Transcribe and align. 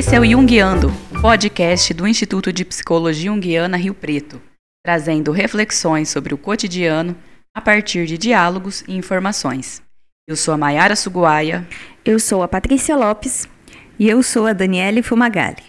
Esse 0.00 0.16
é 0.16 0.18
o 0.18 0.24
Jungiando, 0.24 0.90
podcast 1.20 1.92
do 1.92 2.08
Instituto 2.08 2.50
de 2.50 2.64
Psicologia 2.64 3.30
Junguiana 3.30 3.76
Rio 3.76 3.92
Preto, 3.92 4.40
trazendo 4.82 5.30
reflexões 5.30 6.08
sobre 6.08 6.32
o 6.32 6.38
cotidiano 6.38 7.14
a 7.54 7.60
partir 7.60 8.06
de 8.06 8.16
diálogos 8.16 8.82
e 8.88 8.96
informações. 8.96 9.82
Eu 10.26 10.36
sou 10.36 10.54
a 10.54 10.56
Maiara 10.56 10.96
Suguaia. 10.96 11.68
Eu 12.02 12.18
sou 12.18 12.42
a 12.42 12.48
Patrícia 12.48 12.96
Lopes. 12.96 13.46
E 13.98 14.08
eu 14.08 14.22
sou 14.22 14.46
a 14.46 14.54
Daniele 14.54 15.02
Fumagalli. 15.02 15.64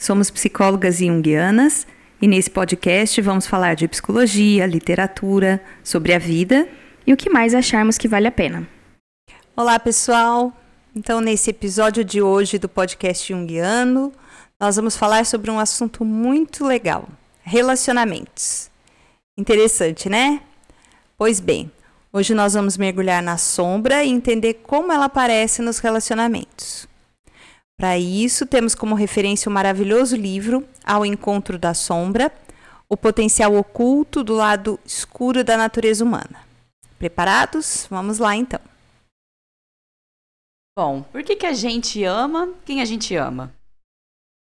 Somos 0.00 0.30
psicólogas 0.30 1.00
junguianas 1.00 1.86
e 2.22 2.26
nesse 2.26 2.48
podcast 2.48 3.20
vamos 3.20 3.46
falar 3.46 3.74
de 3.74 3.86
psicologia, 3.86 4.64
literatura, 4.64 5.62
sobre 5.82 6.14
a 6.14 6.18
vida 6.18 6.66
e 7.06 7.12
o 7.12 7.18
que 7.18 7.28
mais 7.28 7.54
acharmos 7.54 7.98
que 7.98 8.08
vale 8.08 8.28
a 8.28 8.32
pena. 8.32 8.66
Olá, 9.54 9.78
pessoal! 9.78 10.63
Então, 10.96 11.20
nesse 11.20 11.50
episódio 11.50 12.04
de 12.04 12.22
hoje 12.22 12.56
do 12.56 12.68
podcast 12.68 13.32
Jungiano, 13.32 14.12
nós 14.60 14.76
vamos 14.76 14.96
falar 14.96 15.26
sobre 15.26 15.50
um 15.50 15.58
assunto 15.58 16.04
muito 16.04 16.64
legal: 16.64 17.08
relacionamentos. 17.42 18.70
Interessante, 19.36 20.08
né? 20.08 20.40
Pois 21.18 21.40
bem, 21.40 21.68
hoje 22.12 22.32
nós 22.32 22.54
vamos 22.54 22.76
mergulhar 22.76 23.20
na 23.20 23.36
sombra 23.36 24.04
e 24.04 24.08
entender 24.08 24.54
como 24.62 24.92
ela 24.92 25.06
aparece 25.06 25.62
nos 25.62 25.80
relacionamentos. 25.80 26.86
Para 27.76 27.98
isso, 27.98 28.46
temos 28.46 28.72
como 28.76 28.94
referência 28.94 29.50
o 29.50 29.52
maravilhoso 29.52 30.14
livro 30.14 30.64
Ao 30.84 31.04
Encontro 31.04 31.58
da 31.58 31.74
Sombra, 31.74 32.30
o 32.88 32.96
potencial 32.96 33.56
oculto 33.56 34.22
do 34.22 34.34
lado 34.34 34.78
escuro 34.86 35.42
da 35.42 35.56
natureza 35.56 36.04
humana. 36.04 36.46
Preparados? 37.00 37.88
Vamos 37.90 38.18
lá 38.20 38.36
então. 38.36 38.60
Bom, 40.76 41.04
por 41.04 41.22
que, 41.22 41.36
que 41.36 41.46
a 41.46 41.52
gente 41.52 42.02
ama 42.02 42.52
quem 42.64 42.80
a 42.80 42.84
gente 42.84 43.14
ama? 43.14 43.54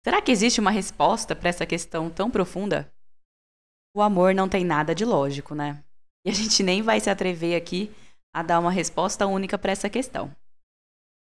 Será 0.02 0.22
que 0.22 0.32
existe 0.32 0.60
uma 0.60 0.70
resposta 0.70 1.36
para 1.36 1.50
essa 1.50 1.66
questão 1.66 2.08
tão 2.08 2.30
profunda? 2.30 2.90
O 3.94 4.00
amor 4.00 4.34
não 4.34 4.48
tem 4.48 4.64
nada 4.64 4.94
de 4.94 5.04
lógico, 5.04 5.54
né? 5.54 5.84
E 6.24 6.30
a 6.30 6.32
gente 6.32 6.62
nem 6.62 6.80
vai 6.80 6.98
se 7.00 7.10
atrever 7.10 7.54
aqui 7.54 7.94
a 8.34 8.42
dar 8.42 8.60
uma 8.60 8.70
resposta 8.70 9.26
única 9.26 9.58
para 9.58 9.72
essa 9.72 9.90
questão. 9.90 10.34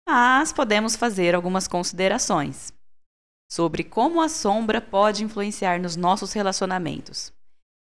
Mas 0.08 0.50
podemos 0.50 0.96
fazer 0.96 1.34
algumas 1.34 1.68
considerações 1.68 2.72
sobre 3.52 3.84
como 3.84 4.22
a 4.22 4.30
sombra 4.30 4.80
pode 4.80 5.22
influenciar 5.22 5.78
nos 5.78 5.94
nossos 5.94 6.32
relacionamentos, 6.32 7.30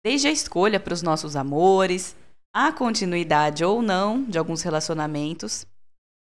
desde 0.05 0.27
a 0.27 0.33
escolha 0.33 0.81
para 0.81 0.93
os 0.93 1.01
nossos 1.01 1.37
amores, 1.37 2.17
a 2.53 2.73
continuidade 2.73 3.65
ou 3.65 3.81
não 3.81 4.25
de 4.25 4.37
alguns 4.37 4.63
relacionamentos 4.63 5.65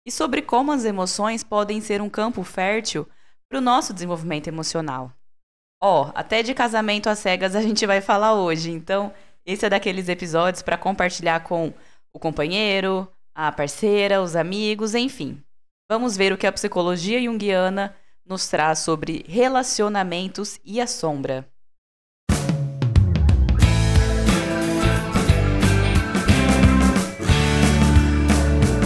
e 0.05 0.11
sobre 0.11 0.41
como 0.41 0.71
as 0.71 0.85
emoções 0.85 1.43
podem 1.43 1.81
ser 1.81 2.01
um 2.01 2.09
campo 2.09 2.43
fértil 2.43 3.07
para 3.49 3.57
o 3.57 3.61
nosso 3.61 3.93
desenvolvimento 3.93 4.47
emocional. 4.47 5.11
Ó, 5.81 6.03
oh, 6.03 6.11
até 6.15 6.43
de 6.43 6.53
casamento 6.53 7.09
às 7.09 7.19
cegas 7.19 7.55
a 7.55 7.61
gente 7.61 7.85
vai 7.85 8.01
falar 8.01 8.33
hoje, 8.33 8.71
então 8.71 9.13
esse 9.45 9.65
é 9.65 9.69
daqueles 9.69 10.07
episódios 10.07 10.61
para 10.61 10.77
compartilhar 10.77 11.43
com 11.43 11.73
o 12.13 12.19
companheiro, 12.19 13.07
a 13.33 13.51
parceira, 13.51 14.21
os 14.21 14.35
amigos, 14.35 14.93
enfim. 14.93 15.43
Vamos 15.89 16.15
ver 16.15 16.31
o 16.31 16.37
que 16.37 16.47
a 16.47 16.51
psicologia 16.51 17.21
junguiana 17.21 17.95
nos 18.25 18.47
traz 18.47 18.79
sobre 18.79 19.25
relacionamentos 19.27 20.59
e 20.63 20.79
a 20.79 20.87
sombra. 20.87 21.50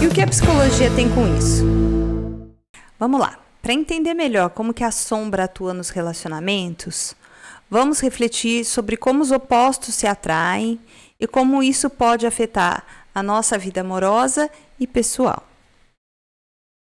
E 0.02 0.06
o 0.06 0.10
que 0.12 0.20
a 0.20 0.26
psicologia 0.26 0.90
tem 0.94 1.08
com 1.08 1.26
isso? 1.38 1.64
Vamos 2.98 3.20
lá. 3.20 3.38
Para 3.62 3.72
entender 3.72 4.14
melhor 4.14 4.50
como 4.50 4.72
que 4.72 4.84
a 4.84 4.90
sombra 4.90 5.44
atua 5.44 5.74
nos 5.74 5.90
relacionamentos, 5.90 7.16
vamos 7.68 8.00
refletir 8.00 8.64
sobre 8.64 8.96
como 8.96 9.22
os 9.22 9.32
opostos 9.32 9.94
se 9.94 10.06
atraem 10.06 10.78
e 11.18 11.26
como 11.26 11.62
isso 11.62 11.90
pode 11.90 12.26
afetar 12.26 12.84
a 13.14 13.22
nossa 13.22 13.58
vida 13.58 13.80
amorosa 13.80 14.50
e 14.78 14.86
pessoal. 14.86 15.42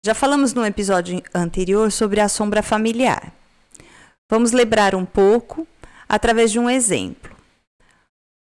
Já 0.05 0.13
falamos 0.13 0.53
no 0.53 0.65
episódio 0.65 1.21
anterior 1.33 1.91
sobre 1.91 2.19
a 2.19 2.29
sombra 2.29 2.61
familiar. 2.61 3.33
Vamos 4.29 4.51
lembrar 4.51 4.93
um 4.93 5.05
pouco 5.05 5.65
através 6.07 6.51
de 6.51 6.59
um 6.59 6.69
exemplo. 6.69 7.35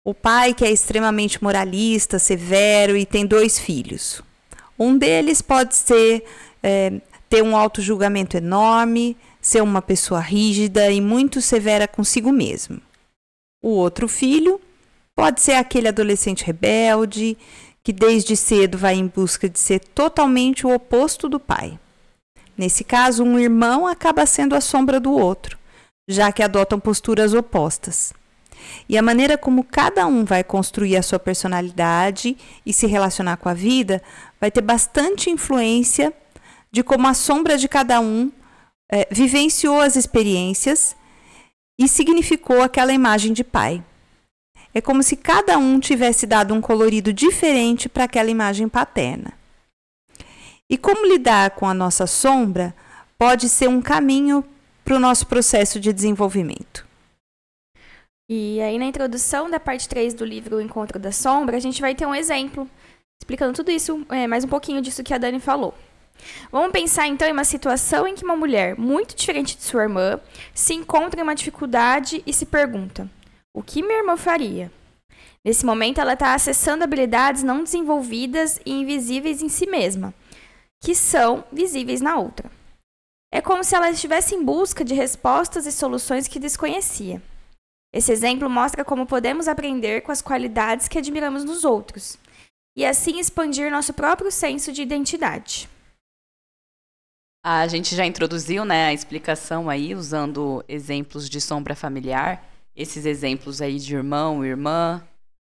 O 0.04 0.14
pai 0.14 0.54
que 0.54 0.64
é 0.64 0.72
extremamente 0.72 1.44
moralista, 1.44 2.18
severo 2.18 2.96
e 2.96 3.06
tem 3.06 3.26
dois 3.26 3.60
filhos. 3.60 4.24
Um 4.78 4.98
deles 4.98 5.42
pode 5.42 5.76
ser 5.76 6.24
é, 6.62 6.94
ter 7.30 7.42
um 7.42 7.56
auto-julgamento 7.56 8.38
enorme, 8.38 9.18
ser 9.42 9.62
uma 9.62 9.82
pessoa 9.82 10.20
rígida 10.20 10.90
e 10.90 11.00
muito 11.00 11.42
severa 11.42 11.88
consigo 11.88 12.32
mesmo. 12.32 12.82
O 13.64 13.70
outro 13.70 14.08
filho 14.08 14.60
pode 15.16 15.42
ser 15.42 15.54
aquele 15.54 15.88
adolescente 15.88 16.44
rebelde, 16.44 17.38
que 17.84 17.94
desde 17.94 18.36
cedo 18.36 18.78
vai 18.78 18.96
em 18.96 19.08
busca 19.08 19.48
de 19.48 19.60
ser 19.60 19.80
totalmente 19.80 20.66
o 20.66 20.74
oposto 20.74 21.30
do 21.30 21.40
pai. 21.40 21.80
Nesse 22.58 22.84
caso, 22.84 23.24
um 23.24 23.38
irmão 23.38 23.86
acaba 23.86 24.26
sendo 24.26 24.56
a 24.56 24.62
sombra 24.62 25.00
do 25.00 25.14
outro, 25.14 25.58
já 26.08 26.32
que 26.32 26.42
adotam 26.42 26.80
posturas 26.80 27.34
opostas. 27.34 28.14
E 28.90 28.98
a 28.98 29.02
maneira 29.02 29.38
como 29.38 29.64
cada 29.64 30.08
um 30.08 30.26
vai 30.26 30.44
construir 30.44 30.98
a 30.98 31.04
sua 31.04 31.20
personalidade 31.20 32.38
e 32.66 32.74
se 32.74 32.88
relacionar 32.88 33.38
com 33.38 33.50
a 33.50 33.54
vida 33.54 34.02
vai 34.40 34.52
ter 34.52 34.62
bastante 34.62 35.30
influência 35.30 36.14
de 36.72 36.84
como 36.84 37.08
a 37.08 37.14
sombra 37.14 37.58
de 37.58 37.68
cada 37.68 38.00
um 38.00 38.32
é, 38.92 39.08
vivenciou 39.12 39.80
as 39.80 39.96
experiências 39.96 40.96
e 41.80 41.88
significou 41.88 42.62
aquela 42.62 42.94
imagem 42.94 43.34
de 43.34 43.44
pai. 43.44 43.84
É 44.74 44.82
como 44.82 45.02
se 45.02 45.16
cada 45.16 45.58
um 45.58 45.80
tivesse 45.80 46.28
dado 46.28 46.54
um 46.54 46.62
colorido 46.62 47.14
diferente 47.14 47.88
para 47.88 48.04
aquela 48.04 48.30
imagem 48.30 48.68
paterna. 48.68 49.34
E 50.70 50.78
como 50.78 51.06
lidar 51.06 51.52
com 51.52 51.68
a 51.68 51.74
nossa 51.74 52.06
sombra 52.06 52.76
pode 53.18 53.48
ser 53.48 53.70
um 53.70 53.82
caminho 53.82 54.44
para 54.84 54.96
o 54.96 55.00
nosso 55.00 55.28
processo 55.28 55.80
de 55.80 55.94
desenvolvimento. 55.94 56.86
E 58.30 58.60
aí, 58.60 58.78
na 58.80 58.86
introdução 58.86 59.50
da 59.50 59.60
parte 59.60 59.88
3 59.88 60.14
do 60.14 60.26
livro 60.26 60.58
O 60.58 60.62
Encontro 60.62 60.98
da 60.98 61.12
Sombra, 61.12 61.58
a 61.58 61.60
gente 61.60 61.80
vai 61.80 61.94
ter 61.94 62.08
um 62.08 62.16
exemplo 62.16 62.68
explicando 63.26 63.54
tudo 63.54 63.72
isso, 63.72 64.06
é, 64.10 64.28
mais 64.28 64.44
um 64.44 64.48
pouquinho 64.48 64.82
disso 64.82 65.04
que 65.04 65.14
a 65.14 65.18
Dani 65.18 65.40
falou. 65.40 65.74
Vamos 66.52 66.72
pensar 66.72 67.08
então 67.08 67.28
em 67.28 67.32
uma 67.32 67.44
situação 67.44 68.08
em 68.08 68.16
que 68.16 68.24
uma 68.24 68.36
mulher 68.36 68.78
muito 68.78 69.16
diferente 69.16 69.58
de 69.58 69.64
sua 69.64 69.84
irmã 69.84 70.20
se 70.54 70.74
encontra 70.74 71.20
em 71.20 71.24
uma 71.24 71.36
dificuldade 71.36 72.22
e 72.26 72.32
se 72.32 72.46
pergunta: 72.46 73.10
o 73.54 73.64
que 73.64 73.82
minha 73.82 73.98
irmã 73.98 74.16
faria? 74.16 74.72
Nesse 75.44 75.66
momento, 75.66 76.00
ela 76.00 76.14
está 76.14 76.34
acessando 76.34 76.84
habilidades 76.84 77.44
não 77.44 77.64
desenvolvidas 77.64 78.60
e 78.66 78.72
invisíveis 78.72 79.42
em 79.42 79.50
si 79.50 79.68
mesma, 79.68 80.14
que 80.84 80.96
são 80.96 81.44
visíveis 81.52 82.02
na 82.02 82.18
outra. 82.18 82.50
É 83.34 83.42
como 83.42 83.64
se 83.64 83.76
ela 83.76 83.90
estivesse 83.90 84.34
em 84.34 84.44
busca 84.44 84.86
de 84.86 84.94
respostas 84.94 85.66
e 85.66 85.72
soluções 85.72 86.28
que 86.28 86.40
desconhecia. 86.40 87.22
Esse 87.94 88.12
exemplo 88.12 88.50
mostra 88.50 88.86
como 88.86 89.06
podemos 89.06 89.48
aprender 89.48 90.02
com 90.02 90.12
as 90.12 90.22
qualidades 90.22 90.88
que 90.88 90.98
admiramos 90.98 91.44
nos 91.44 91.64
outros 91.64 92.18
e 92.76 92.86
assim 92.86 93.20
expandir 93.20 93.72
nosso 93.72 93.94
próprio 93.94 94.32
senso 94.32 94.72
de 94.72 94.82
identidade. 94.82 95.70
A 97.44 97.68
gente 97.68 97.96
já 97.96 98.06
introduziu 98.06 98.66
né, 98.66 98.88
a 98.88 98.94
explicação 98.94 99.70
aí 99.70 99.94
usando 99.94 100.66
exemplos 100.68 101.30
de 101.30 101.40
sombra 101.40 101.76
familiar, 101.76 102.44
esses 102.76 103.06
exemplos 103.06 103.62
aí 103.62 103.80
de 103.80 103.96
irmão, 103.96 104.44
irmã, 104.44 105.08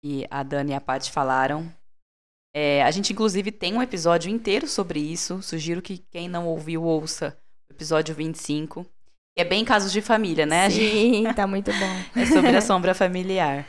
que 0.02 0.24
a 0.30 0.42
Dani 0.42 0.70
e 0.70 0.74
a 0.74 0.80
Paty 0.80 1.10
falaram. 1.10 1.70
É, 2.54 2.82
a 2.82 2.90
gente, 2.90 3.12
inclusive, 3.12 3.52
tem 3.52 3.74
um 3.74 3.82
episódio 3.82 4.30
inteiro 4.30 4.66
sobre 4.66 5.00
isso. 5.00 5.42
Sugiro 5.42 5.82
que 5.82 5.98
quem 5.98 6.28
não 6.28 6.46
ouviu 6.46 6.84
ouça 6.84 7.36
o 7.68 7.72
episódio 7.72 8.14
25. 8.14 8.86
É 9.36 9.44
bem 9.44 9.64
casos 9.64 9.92
de 9.92 10.00
família, 10.00 10.46
né? 10.46 10.68
Sim, 10.70 11.24
tá 11.34 11.46
muito 11.46 11.72
bom. 11.72 11.96
é 12.20 12.26
sobre 12.26 12.56
a 12.56 12.60
sombra 12.62 12.94
familiar. 12.94 13.66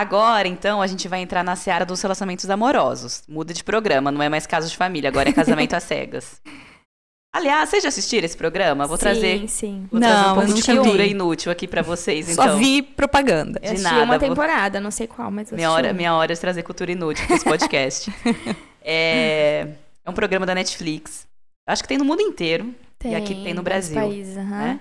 Agora, 0.00 0.48
então, 0.48 0.80
a 0.80 0.86
gente 0.86 1.06
vai 1.08 1.20
entrar 1.20 1.44
na 1.44 1.54
seara 1.54 1.84
dos 1.84 2.00
relacionamentos 2.00 2.48
amorosos. 2.48 3.22
Muda 3.28 3.52
de 3.52 3.62
programa, 3.62 4.10
não 4.10 4.22
é 4.22 4.30
mais 4.30 4.46
casos 4.46 4.70
de 4.70 4.76
família, 4.78 5.10
agora 5.10 5.28
é 5.28 5.32
casamento 5.32 5.74
às 5.74 5.82
cegas. 5.82 6.40
Aliás, 7.30 7.68
vocês 7.68 7.82
já 7.82 7.90
assistiram 7.90 8.24
esse 8.24 8.36
programa? 8.36 8.86
Vou 8.86 8.96
sim, 8.96 9.00
trazer, 9.02 9.46
sim. 9.46 9.86
Vou 9.92 10.00
não, 10.00 10.08
trazer 10.08 10.30
um 10.30 10.34
pouco 10.34 10.54
de 10.54 10.62
cultura 10.62 11.04
inútil 11.04 11.52
aqui 11.52 11.68
para 11.68 11.82
vocês, 11.82 12.34
Só 12.34 12.44
então. 12.44 12.56
vi 12.56 12.80
propaganda. 12.80 13.60
Eu 13.62 13.72
assisti 13.72 13.92
nada, 13.92 14.04
uma 14.04 14.18
temporada, 14.18 14.78
vou... 14.78 14.84
não 14.84 14.90
sei 14.90 15.06
qual, 15.06 15.30
mas 15.30 15.52
minha 15.52 15.70
hora, 15.70 15.92
minha 15.92 16.14
hora 16.14 16.32
é 16.32 16.36
trazer 16.36 16.62
cultura 16.62 16.92
inútil 16.92 17.26
para 17.26 17.36
esse 17.36 17.44
podcast. 17.44 18.10
é... 18.80 19.68
é 20.02 20.10
um 20.10 20.14
programa 20.14 20.46
da 20.46 20.54
Netflix. 20.54 21.28
Acho 21.68 21.82
que 21.82 21.88
tem 21.90 21.98
no 21.98 22.06
mundo 22.06 22.22
inteiro. 22.22 22.74
Tem, 22.98 23.12
e 23.12 23.14
aqui 23.14 23.34
tem 23.34 23.52
no 23.52 23.62
Brasil. 23.62 23.96
Países, 23.96 24.38
uhum. 24.38 24.48
né? 24.48 24.80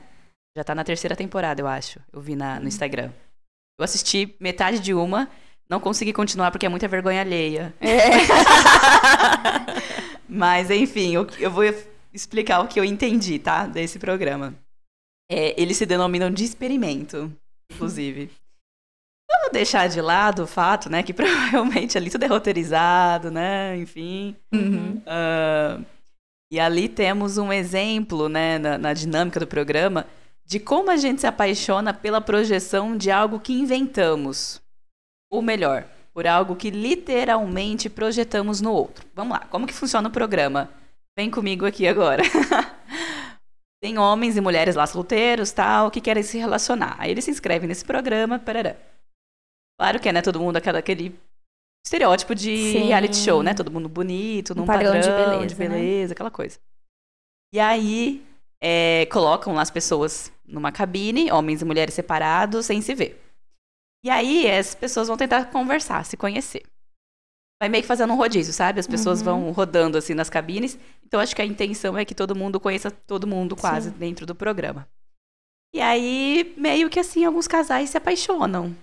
Já 0.56 0.64
tá 0.64 0.74
na 0.74 0.86
terceira 0.86 1.14
temporada, 1.14 1.62
eu 1.62 1.68
acho. 1.68 2.00
Eu 2.14 2.22
vi 2.22 2.38
na, 2.38 2.58
no 2.58 2.70
Instagram. 2.70 3.12
Eu 3.80 3.86
assisti 3.86 4.36
metade 4.42 4.80
de 4.80 4.94
uma, 4.94 5.30
não 5.70 5.80
consegui 5.80 6.12
continuar 6.12 6.52
porque 6.52 6.66
é 6.66 6.70
muita 6.70 6.88
vergonha 6.88 7.22
alheia. 7.22 7.74
É. 7.80 8.10
Mas, 10.28 10.70
enfim, 10.70 11.16
eu, 11.16 11.26
eu 11.40 11.50
vou 11.50 11.64
explicar 12.14 12.60
o 12.60 12.68
que 12.68 12.80
eu 12.80 12.84
entendi, 12.84 13.40
tá? 13.40 13.66
Desse 13.66 13.98
programa. 13.98 14.54
É, 15.32 15.60
eles 15.60 15.78
se 15.78 15.86
denominam 15.86 16.30
de 16.30 16.44
experimento, 16.44 17.32
inclusive. 17.72 18.30
Vamos 19.32 19.52
deixar 19.54 19.88
de 19.88 20.02
lado 20.02 20.44
o 20.44 20.48
fato, 20.48 20.90
né, 20.90 21.02
que 21.02 21.14
provavelmente 21.16 21.98
ali 21.98 22.10
tudo 22.10 22.24
é 22.24 22.28
roteirizado, 22.28 23.32
né, 23.32 23.78
enfim. 23.78 24.36
Uhum. 24.52 24.98
Uh, 24.98 25.86
e 26.52 26.60
ali 26.60 26.90
temos 26.90 27.38
um 27.38 27.54
exemplo, 27.54 28.28
né, 28.28 28.58
na, 28.58 28.78
na, 28.78 28.94
dinâmica 28.94 29.40
do 29.40 29.46
programa, 29.48 30.06
de 30.50 30.60
como 30.60 30.90
a 30.90 30.98
gente 30.98 31.22
se 31.22 31.28
apaixona 31.28 31.94
pela 31.94 32.20
projeção 32.20 32.98
de 32.98 33.12
algo 33.12 33.40
que 33.40 33.54
inventamos. 33.54 34.60
Ou 35.32 35.44
melhor, 35.44 35.86
por 36.12 36.26
algo 36.26 36.56
que 36.56 36.72
literalmente 36.72 37.88
projetamos 37.88 38.60
no 38.60 38.74
outro. 38.74 39.06
Vamos 39.14 39.38
lá, 39.38 39.46
como 39.46 39.68
que 39.68 39.74
funciona 39.74 40.10
o 40.10 40.12
programa? 40.12 40.68
Vem 41.16 41.30
comigo 41.30 41.68
aqui 41.68 41.88
agora. 41.88 42.24
Tem 43.80 44.00
homens 44.00 44.38
e 44.38 44.42
mulheres 44.42 44.76
lá 44.76 44.88
solteiros, 44.88 45.52
tal, 45.52 45.92
que 45.92 46.02
querem 46.02 46.24
se 46.24 46.40
relacionar. 46.40 46.96
Aí 46.98 47.12
eles 47.12 47.26
se 47.26 47.32
inscrevem 47.32 47.70
nesse 47.70 47.86
programa, 47.86 48.40
parará. 48.40 48.76
Claro 49.80 50.00
que 50.00 50.10
é, 50.10 50.12
né, 50.12 50.24
todo 50.24 50.40
mundo 50.40 50.58
aquela, 50.58 50.80
aquele 50.80 51.16
estereótipo 51.86 52.34
de 52.34 52.72
Sim. 52.72 52.88
reality 52.88 53.18
show, 53.18 53.44
né? 53.44 53.54
Todo 53.54 53.70
mundo 53.70 53.88
bonito, 53.88 54.56
num 54.56 54.64
um 54.64 54.66
padrão, 54.66 54.94
padrão, 54.94 55.02
de 55.02 55.16
beleza, 55.16 55.48
de 55.48 55.56
beleza 55.56 56.08
né? 56.08 56.14
aquela 56.14 56.32
coisa. 56.32 56.58
E 57.54 57.60
aí, 57.60 58.26
é, 58.62 59.06
colocam 59.12 59.54
lá 59.54 59.62
as 59.62 59.72
pessoas 59.72 60.32
numa 60.46 60.72
cabine, 60.72 61.32
homens 61.32 61.62
e 61.62 61.66
mulheres 61.66 61.94
separados, 61.94 62.66
sem 62.66 62.82
se 62.82 62.94
ver. 62.96 63.22
E 64.04 64.10
aí, 64.10 64.50
as 64.50 64.74
pessoas 64.74 65.08
vão 65.08 65.18
tentar 65.18 65.46
conversar, 65.46 66.06
se 66.06 66.16
conhecer 66.16 66.64
vai 67.60 67.68
meio 67.68 67.84
que 67.84 67.88
fazendo 67.88 68.14
um 68.14 68.16
rodízio, 68.16 68.54
sabe? 68.54 68.80
As 68.80 68.88
pessoas 68.88 69.20
uhum. 69.20 69.26
vão 69.26 69.52
rodando 69.52 69.98
assim 69.98 70.14
nas 70.14 70.30
cabines. 70.30 70.80
Então 71.06 71.20
acho 71.20 71.36
que 71.36 71.42
a 71.42 71.46
intenção 71.46 71.98
é 71.98 72.06
que 72.06 72.16
todo 72.16 72.36
mundo 72.36 72.60
conheça 72.60 72.90
todo 72.90 73.28
mundo 73.28 73.56
quase 73.56 73.90
Sim. 73.90 73.98
dentro 73.98 74.26
do 74.26 74.34
programa. 74.34 74.88
E 75.74 75.82
aí, 75.82 76.54
meio 76.58 76.90
que 76.90 77.00
assim, 77.00 77.26
alguns 77.26 77.48
casais 77.48 77.90
se 77.90 77.98
apaixonam. 77.98 78.76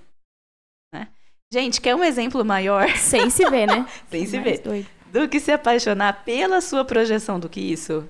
Né? 0.95 1.09
Gente, 1.53 1.81
quer 1.81 1.97
um 1.97 2.05
exemplo 2.05 2.45
maior? 2.45 2.89
Sem 2.97 3.31
se 3.31 3.49
ver, 3.49 3.67
né? 3.67 3.87
Sem 4.09 4.27
se 4.27 4.39
ver. 4.39 4.61
Doido. 4.61 4.89
Do 5.11 5.29
que 5.29 5.41
se 5.41 5.51
apaixonar 5.51 6.25
pela 6.25 6.61
sua 6.61 6.85
projeção 6.85 7.41
do 7.41 7.49
que 7.49 7.61
isso. 7.61 8.09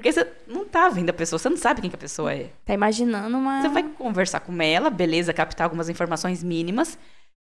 Porque 0.00 0.12
você 0.12 0.26
não 0.46 0.64
tá 0.64 0.88
vendo 0.88 1.10
a 1.10 1.12
pessoa, 1.12 1.38
você 1.38 1.50
não 1.50 1.58
sabe 1.58 1.82
quem 1.82 1.90
que 1.90 1.96
a 1.96 1.98
pessoa 1.98 2.32
é. 2.32 2.48
Tá 2.64 2.72
imaginando 2.72 3.36
uma. 3.36 3.60
Você 3.60 3.68
vai 3.68 3.82
conversar 3.82 4.40
com 4.40 4.60
ela, 4.62 4.88
beleza, 4.88 5.30
captar 5.34 5.66
algumas 5.66 5.90
informações 5.90 6.42
mínimas. 6.42 6.98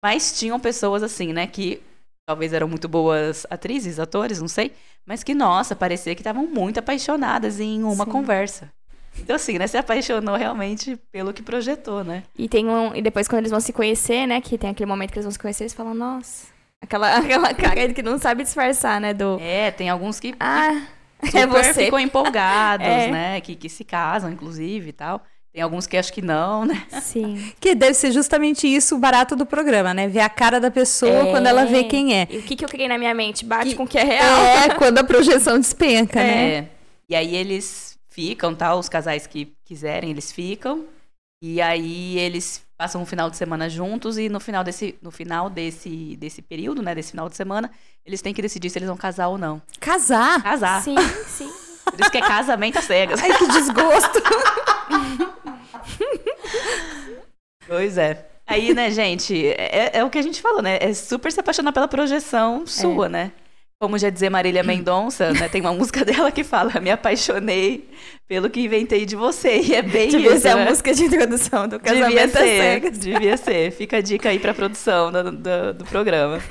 Mas 0.04 0.38
tinham 0.38 0.60
pessoas 0.60 1.02
assim, 1.02 1.32
né, 1.32 1.48
que 1.48 1.82
talvez 2.28 2.52
eram 2.52 2.68
muito 2.68 2.90
boas 2.90 3.46
atrizes, 3.50 4.00
atores, 4.00 4.42
não 4.42 4.48
sei, 4.48 4.74
mas 5.06 5.24
que, 5.24 5.34
nossa, 5.34 5.76
parecia 5.76 6.14
que 6.14 6.22
estavam 6.22 6.46
muito 6.46 6.80
apaixonadas 6.80 7.60
em 7.60 7.84
uma 7.84 8.04
Sim. 8.04 8.12
conversa. 8.12 8.70
Então, 9.18 9.36
assim, 9.36 9.58
né? 9.58 9.68
Se 9.68 9.78
apaixonou 9.78 10.36
realmente 10.36 10.98
pelo 11.10 11.32
que 11.34 11.42
projetou, 11.42 12.04
né? 12.04 12.24
E 12.38 12.50
tem 12.50 12.68
um. 12.68 12.94
E 12.94 13.02
depois, 13.02 13.30
quando 13.30 13.40
eles 13.40 13.52
vão 13.52 13.60
se 13.62 13.72
conhecer, 13.72 14.26
né? 14.28 14.42
Que 14.42 14.58
tem 14.58 14.70
aquele 14.70 14.90
momento 14.90 15.12
que 15.12 15.20
eles 15.20 15.26
vão 15.26 15.32
se 15.32 15.40
conhecer, 15.40 15.64
eles 15.64 15.74
falam, 15.74 15.94
nossa. 15.94 16.48
Aquela, 16.82 17.16
aquela 17.18 17.54
cara 17.54 17.94
que 17.94 18.02
não 18.04 18.18
sabe 18.18 18.44
disfarçar, 18.44 19.00
né? 19.00 19.14
Do... 19.14 19.38
É, 19.40 19.72
tem 19.72 19.90
alguns 19.90 20.20
que. 20.20 20.34
Ah, 20.40 20.82
que 20.82 21.01
é 21.34 21.48
você. 21.48 21.86
ficam 21.86 22.00
empolgados, 22.00 22.86
é. 22.88 23.12
né? 23.12 23.42
Que, 23.42 23.56
que 23.56 23.70
se 23.70 23.84
casam, 23.84 24.32
inclusive 24.32 24.90
e 24.90 24.94
tal. 24.94 25.22
Tem 25.54 25.62
alguns 25.62 25.86
que 25.86 25.98
acho 25.98 26.14
que 26.14 26.22
não, 26.22 26.64
né? 26.66 26.86
Sim. 27.02 27.52
Que 27.60 27.76
deve 27.76 27.94
ser 27.94 28.12
justamente 28.12 28.68
isso 28.68 28.96
o 28.96 29.00
barato 29.00 29.36
do 29.36 29.46
programa, 29.46 29.94
né? 29.94 30.08
Ver 30.08 30.22
a 30.22 30.30
cara 30.30 30.60
da 30.60 30.72
pessoa 30.72 31.28
é. 31.28 31.32
quando 31.32 31.48
ela 31.48 31.66
vê 31.66 31.84
quem 31.84 32.16
é. 32.16 32.28
E 32.30 32.38
o 32.38 32.44
que, 32.44 32.56
que 32.56 32.64
eu 32.64 32.70
criei 32.70 32.88
na 32.88 32.98
minha 32.98 33.14
mente? 33.14 33.44
Bate 33.44 33.72
que... 33.72 33.76
com 33.76 33.84
o 33.84 33.88
que 33.88 33.98
é 33.98 34.04
real. 34.04 34.42
É, 34.46 34.70
quando 34.76 35.00
a 35.00 35.04
projeção 35.04 35.60
despenca, 35.60 36.22
é. 36.22 36.62
né? 36.62 36.70
E 37.10 37.16
aí 37.16 37.36
eles 37.36 37.98
ficam, 38.10 38.56
tá? 38.56 38.74
Os 38.76 38.88
casais 38.88 39.28
que 39.28 39.54
quiserem, 39.66 40.12
eles 40.12 40.32
ficam. 40.32 40.86
E 41.44 41.62
aí 41.62 42.18
eles 42.18 42.64
passam 42.82 43.00
um 43.00 43.06
final 43.06 43.30
de 43.30 43.38
semana 43.38 43.70
juntos 43.70 44.18
e 44.18 44.28
no 44.28 44.40
final 44.40 44.64
desse, 44.64 44.96
no 45.04 45.12
final 45.12 45.52
desse, 45.52 46.18
desse 46.18 46.42
período, 46.42 46.82
né? 46.82 46.96
Desse 46.96 47.12
final 47.12 47.30
de 47.30 47.36
semana, 47.36 47.70
eles 48.04 48.24
têm 48.24 48.34
que 48.34 48.42
decidir 48.42 48.72
se 48.72 48.80
eles 48.80 48.88
vão 48.88 48.98
casar 48.98 49.28
ou 49.28 49.38
não. 49.38 49.62
Casar? 49.80 50.42
Casar. 50.42 50.82
Sim, 50.82 50.96
sim. 51.28 51.48
Por 51.86 52.02
isso 52.02 52.10
que 52.10 52.18
é 52.18 52.22
casamento 52.22 52.80
às 52.80 52.86
cegas. 52.86 53.22
Ai, 53.22 53.38
que 53.38 53.48
desgosto. 53.50 54.20
pois 57.68 58.00
é. 58.00 58.28
Aí, 58.48 58.74
né, 58.74 58.90
gente, 58.90 59.50
é, 59.50 60.00
é, 60.00 60.04
o 60.04 60.10
que 60.10 60.18
a 60.18 60.24
gente 60.24 60.42
falou, 60.42 60.64
né? 60.64 60.80
É 60.82 60.92
super 60.92 61.32
se 61.32 61.40
apaixonar 61.40 61.74
pela 61.74 61.88
projeção 61.88 62.66
sua, 62.66 63.06
é. 63.06 63.10
né? 63.10 63.32
Como 63.82 63.98
já 63.98 64.12
dizer 64.12 64.30
Marília 64.30 64.62
Mendonça, 64.62 65.32
né? 65.32 65.50
Tem 65.50 65.60
uma 65.60 65.74
música 65.74 66.06
dela 66.06 66.32
que 66.32 66.44
fala: 66.44 66.80
Me 66.80 66.92
apaixonei 66.92 67.90
pelo 68.28 68.48
que 68.48 68.60
inventei 68.60 69.08
de 69.08 69.16
você. 69.16 69.60
E 69.60 69.74
é 69.74 69.82
bem 69.82 70.08
devia 70.08 70.36
isso. 70.36 70.36
Devia 70.36 70.40
ser 70.40 70.56
né? 70.56 70.62
a 70.62 70.70
música 70.70 70.94
de 70.94 71.04
introdução 71.04 71.68
do 71.68 71.80
casamento 71.80 72.12
devia 72.12 72.28
ser, 72.30 72.92
Devia 72.92 73.38
ser. 73.38 73.72
Fica 73.72 73.98
a 73.98 74.02
dica 74.02 74.30
aí 74.30 74.38
pra 74.38 74.54
produção 74.54 75.12
do, 75.12 75.32
do, 75.32 75.74
do 75.80 75.86
programa. 75.86 76.38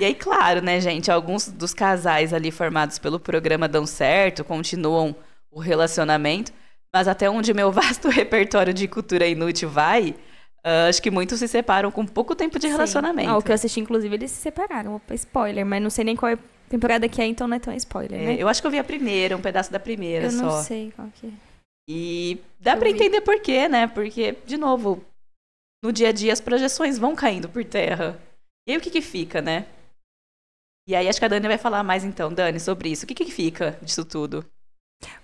E 0.00 0.04
aí, 0.04 0.14
claro, 0.14 0.62
né, 0.62 0.80
gente? 0.80 1.10
Alguns 1.10 1.48
dos 1.48 1.74
casais 1.74 2.32
ali 2.32 2.50
formados 2.50 2.98
pelo 2.98 3.20
programa 3.20 3.68
dão 3.68 3.84
certo, 3.84 4.42
continuam 4.42 5.14
o 5.50 5.60
relacionamento. 5.60 6.52
Mas 6.94 7.06
até 7.06 7.28
onde 7.28 7.52
meu 7.52 7.70
vasto 7.70 8.08
repertório 8.10 8.72
de 8.72 8.88
cultura 8.88 9.26
inútil 9.26 9.68
vai, 9.68 10.14
uh, 10.64 10.88
acho 10.88 11.02
que 11.02 11.10
muitos 11.10 11.38
se 11.38 11.48
separam 11.48 11.90
com 11.90 12.06
pouco 12.06 12.34
tempo 12.34 12.58
de 12.58 12.66
relacionamento. 12.66 13.28
Ah, 13.28 13.38
o 13.38 13.42
que 13.42 13.50
eu 13.50 13.54
assisti, 13.54 13.80
inclusive, 13.80 14.14
eles 14.14 14.30
se 14.30 14.40
separaram. 14.40 15.00
Spoiler, 15.12 15.64
mas 15.64 15.82
não 15.82 15.90
sei 15.90 16.04
nem 16.04 16.16
qual 16.16 16.32
é 16.32 16.38
temporada 16.68 17.08
que 17.08 17.20
é, 17.20 17.26
então 17.26 17.46
não 17.46 17.56
é 17.56 17.60
tão 17.60 17.74
spoiler, 17.74 18.20
é, 18.20 18.24
né? 18.24 18.36
Eu 18.38 18.48
acho 18.48 18.60
que 18.60 18.66
eu 18.66 18.70
vi 18.70 18.78
a 18.78 18.84
primeira, 18.84 19.36
um 19.36 19.40
pedaço 19.40 19.70
da 19.70 19.78
primeira 19.78 20.26
eu 20.26 20.30
só. 20.30 20.36
Eu 20.36 20.42
não 20.42 20.62
sei 20.62 20.92
qual 20.96 21.08
que 21.14 21.26
é. 21.26 21.30
E 21.88 22.38
dá 22.58 22.72
eu 22.72 22.78
pra 22.78 22.88
vi. 22.88 22.94
entender 22.94 23.20
por 23.20 23.40
quê, 23.40 23.68
né? 23.68 23.86
Porque, 23.86 24.36
de 24.46 24.56
novo, 24.56 25.04
no 25.84 25.92
dia 25.92 26.08
a 26.08 26.12
dia 26.12 26.32
as 26.32 26.40
projeções 26.40 26.98
vão 26.98 27.14
caindo 27.14 27.48
por 27.48 27.64
terra. 27.64 28.18
E 28.66 28.72
aí 28.72 28.78
o 28.78 28.80
que 28.80 28.90
que 28.90 29.02
fica, 29.02 29.42
né? 29.42 29.66
E 30.88 30.94
aí 30.94 31.08
acho 31.08 31.18
que 31.18 31.24
a 31.24 31.28
Dani 31.28 31.46
vai 31.46 31.58
falar 31.58 31.82
mais 31.82 32.04
então, 32.04 32.32
Dani, 32.32 32.58
sobre 32.58 32.90
isso. 32.90 33.04
O 33.04 33.06
que 33.06 33.14
que 33.14 33.30
fica 33.30 33.78
disso 33.82 34.04
tudo? 34.04 34.44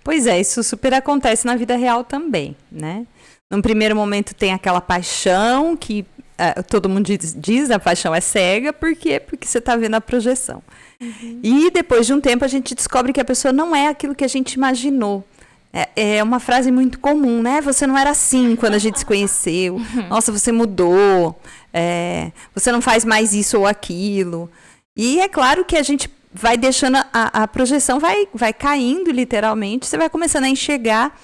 Pois 0.03 0.27
é, 0.27 0.39
isso 0.39 0.63
super 0.63 0.93
acontece 0.93 1.45
na 1.45 1.55
vida 1.55 1.75
real 1.75 2.03
também, 2.03 2.55
né? 2.71 3.05
Num 3.51 3.61
primeiro 3.61 3.95
momento 3.95 4.33
tem 4.33 4.53
aquela 4.53 4.79
paixão 4.79 5.75
que 5.75 6.05
uh, 6.39 6.63
todo 6.63 6.87
mundo 6.87 7.05
diz, 7.05 7.35
diz, 7.37 7.69
a 7.69 7.77
paixão 7.77 8.15
é 8.15 8.21
cega, 8.21 8.71
por 8.71 8.95
quê? 8.95 9.19
Porque 9.19 9.45
você 9.45 9.57
está 9.57 9.75
vendo 9.75 9.95
a 9.95 10.01
projeção. 10.01 10.63
Uhum. 11.01 11.39
E 11.43 11.69
depois 11.69 12.07
de 12.07 12.13
um 12.13 12.21
tempo 12.21 12.45
a 12.45 12.47
gente 12.47 12.73
descobre 12.73 13.11
que 13.11 13.19
a 13.19 13.25
pessoa 13.25 13.51
não 13.51 13.75
é 13.75 13.89
aquilo 13.89 14.15
que 14.15 14.23
a 14.23 14.27
gente 14.29 14.53
imaginou. 14.53 15.25
É, 15.73 16.17
é 16.17 16.23
uma 16.23 16.39
frase 16.39 16.71
muito 16.71 16.97
comum, 16.99 17.41
né? 17.41 17.59
Você 17.61 17.85
não 17.85 17.97
era 17.97 18.11
assim 18.11 18.55
quando 18.55 18.75
a 18.75 18.79
gente 18.79 18.99
se 18.99 19.05
conheceu. 19.05 19.75
Uhum. 19.75 20.07
Nossa, 20.09 20.31
você 20.31 20.51
mudou. 20.51 21.37
É, 21.73 22.31
você 22.55 22.71
não 22.71 22.81
faz 22.81 23.03
mais 23.03 23.33
isso 23.33 23.59
ou 23.59 23.67
aquilo. 23.67 24.49
E 24.95 25.19
é 25.19 25.27
claro 25.27 25.65
que 25.65 25.75
a 25.75 25.83
gente 25.83 26.09
vai 26.33 26.57
deixando 26.57 26.97
a, 26.97 27.43
a 27.43 27.47
projeção 27.47 27.99
vai, 27.99 28.27
vai 28.33 28.53
caindo 28.53 29.11
literalmente, 29.11 29.85
você 29.85 29.97
vai 29.97 30.09
começando 30.09 30.45
a 30.45 30.49
enxergar 30.49 31.19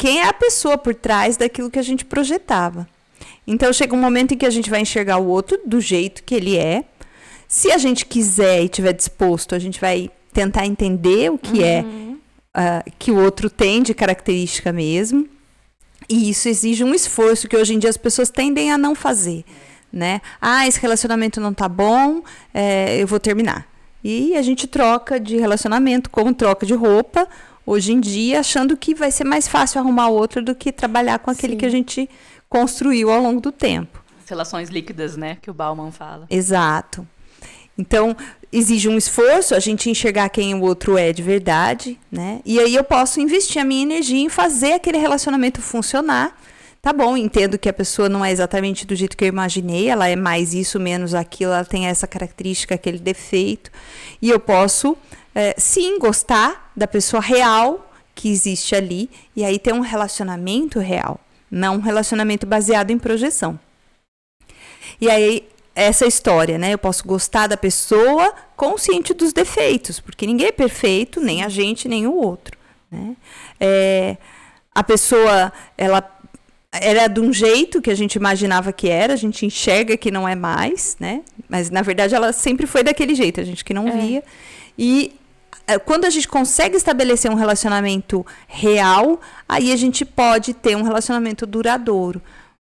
quem 0.00 0.20
é 0.20 0.26
a 0.26 0.32
pessoa 0.32 0.78
por 0.78 0.94
trás 0.94 1.36
daquilo 1.36 1.70
que 1.70 1.78
a 1.78 1.82
gente 1.82 2.06
projetava. 2.06 2.88
Então 3.46 3.70
chega 3.70 3.94
um 3.94 4.00
momento 4.00 4.32
em 4.32 4.38
que 4.38 4.46
a 4.46 4.50
gente 4.50 4.70
vai 4.70 4.80
enxergar 4.80 5.18
o 5.18 5.26
outro 5.26 5.60
do 5.66 5.78
jeito 5.78 6.24
que 6.24 6.34
ele 6.34 6.56
é. 6.56 6.84
Se 7.46 7.70
a 7.70 7.76
gente 7.76 8.06
quiser 8.06 8.64
e 8.64 8.68
tiver 8.70 8.94
disposto, 8.94 9.54
a 9.54 9.58
gente 9.58 9.78
vai 9.78 10.10
tentar 10.32 10.64
entender 10.64 11.30
o 11.30 11.36
que 11.36 11.62
é, 11.62 11.82
uhum. 11.82 12.18
é 12.54 12.78
uh, 12.78 12.92
que 12.98 13.10
o 13.10 13.22
outro 13.22 13.50
tem 13.50 13.82
de 13.82 13.92
característica 13.92 14.72
mesmo. 14.72 15.28
E 16.08 16.30
isso 16.30 16.48
exige 16.48 16.82
um 16.82 16.94
esforço 16.94 17.46
que 17.46 17.54
hoje 17.54 17.74
em 17.74 17.78
dia 17.78 17.90
as 17.90 17.98
pessoas 17.98 18.30
tendem 18.30 18.72
a 18.72 18.78
não 18.78 18.94
fazer, 18.94 19.44
né? 19.92 20.22
Ah, 20.40 20.66
esse 20.66 20.80
relacionamento 20.80 21.42
não 21.42 21.52
tá 21.52 21.68
bom, 21.68 22.22
é, 22.54 23.02
eu 23.02 23.06
vou 23.06 23.20
terminar. 23.20 23.68
E 24.02 24.34
a 24.34 24.40
gente 24.40 24.66
troca 24.66 25.20
de 25.20 25.36
relacionamento 25.36 26.08
como 26.08 26.32
troca 26.32 26.64
de 26.64 26.72
roupa, 26.72 27.28
hoje 27.66 27.92
em 27.92 28.00
dia, 28.00 28.40
achando 28.40 28.76
que 28.76 28.94
vai 28.94 29.10
ser 29.10 29.24
mais 29.24 29.46
fácil 29.46 29.80
arrumar 29.80 30.08
outro 30.08 30.42
do 30.42 30.54
que 30.54 30.72
trabalhar 30.72 31.18
com 31.18 31.30
aquele 31.30 31.54
Sim. 31.54 31.58
que 31.58 31.66
a 31.66 31.70
gente 31.70 32.10
construiu 32.48 33.10
ao 33.10 33.22
longo 33.22 33.40
do 33.40 33.52
tempo. 33.52 34.02
As 34.22 34.28
relações 34.28 34.68
líquidas, 34.68 35.16
né, 35.16 35.36
que 35.40 35.50
o 35.50 35.54
Bauman 35.54 35.90
fala. 35.90 36.26
Exato. 36.28 37.06
Então, 37.78 38.16
exige 38.52 38.88
um 38.88 38.98
esforço 38.98 39.54
a 39.54 39.60
gente 39.60 39.88
enxergar 39.88 40.28
quem 40.28 40.54
o 40.54 40.62
outro 40.62 40.98
é 40.98 41.12
de 41.12 41.22
verdade, 41.22 41.98
né? 42.10 42.40
E 42.44 42.58
aí 42.58 42.74
eu 42.74 42.84
posso 42.84 43.20
investir 43.20 43.62
a 43.62 43.64
minha 43.64 43.82
energia 43.82 44.20
em 44.20 44.28
fazer 44.28 44.74
aquele 44.74 44.98
relacionamento 44.98 45.62
funcionar 45.62 46.36
Tá 46.82 46.94
bom, 46.94 47.14
entendo 47.14 47.58
que 47.58 47.68
a 47.68 47.74
pessoa 47.74 48.08
não 48.08 48.24
é 48.24 48.32
exatamente 48.32 48.86
do 48.86 48.96
jeito 48.96 49.14
que 49.14 49.24
eu 49.24 49.28
imaginei, 49.28 49.88
ela 49.88 50.08
é 50.08 50.16
mais 50.16 50.54
isso, 50.54 50.80
menos 50.80 51.14
aquilo, 51.14 51.52
ela 51.52 51.64
tem 51.64 51.86
essa 51.86 52.06
característica, 52.06 52.74
aquele 52.74 52.98
defeito. 52.98 53.70
E 54.20 54.30
eu 54.30 54.40
posso, 54.40 54.96
é, 55.34 55.54
sim, 55.58 55.98
gostar 55.98 56.72
da 56.74 56.86
pessoa 56.86 57.20
real 57.20 57.92
que 58.14 58.30
existe 58.30 58.74
ali 58.74 59.10
e 59.36 59.44
aí 59.44 59.58
ter 59.58 59.74
um 59.74 59.80
relacionamento 59.80 60.78
real, 60.78 61.20
não 61.50 61.76
um 61.76 61.80
relacionamento 61.80 62.46
baseado 62.46 62.90
em 62.90 62.98
projeção. 62.98 63.60
E 64.98 65.10
aí, 65.10 65.46
essa 65.74 66.06
história, 66.06 66.56
né? 66.58 66.72
Eu 66.72 66.78
posso 66.78 67.06
gostar 67.06 67.46
da 67.46 67.58
pessoa 67.58 68.32
consciente 68.56 69.12
dos 69.12 69.34
defeitos, 69.34 70.00
porque 70.00 70.26
ninguém 70.26 70.48
é 70.48 70.52
perfeito, 70.52 71.20
nem 71.20 71.44
a 71.44 71.48
gente, 71.48 71.88
nem 71.88 72.06
o 72.06 72.14
outro. 72.14 72.58
Né? 72.90 73.16
É, 73.58 74.16
a 74.74 74.82
pessoa, 74.82 75.52
ela 75.76 76.00
era 76.72 77.08
de 77.08 77.20
um 77.20 77.32
jeito 77.32 77.82
que 77.82 77.90
a 77.90 77.94
gente 77.94 78.14
imaginava 78.14 78.72
que 78.72 78.88
era, 78.88 79.12
a 79.12 79.16
gente 79.16 79.44
enxerga 79.44 79.96
que 79.96 80.10
não 80.10 80.28
é 80.28 80.34
mais, 80.34 80.96
né? 81.00 81.22
Mas 81.48 81.68
na 81.70 81.82
verdade 81.82 82.14
ela 82.14 82.32
sempre 82.32 82.66
foi 82.66 82.82
daquele 82.82 83.14
jeito, 83.14 83.40
a 83.40 83.44
gente 83.44 83.64
que 83.64 83.74
não 83.74 83.88
é. 83.88 83.92
via. 83.92 84.24
E 84.78 85.12
eh, 85.66 85.78
quando 85.78 86.04
a 86.04 86.10
gente 86.10 86.28
consegue 86.28 86.76
estabelecer 86.76 87.30
um 87.30 87.34
relacionamento 87.34 88.24
real, 88.46 89.20
aí 89.48 89.72
a 89.72 89.76
gente 89.76 90.04
pode 90.04 90.54
ter 90.54 90.76
um 90.76 90.82
relacionamento 90.82 91.44
duradouro. 91.44 92.22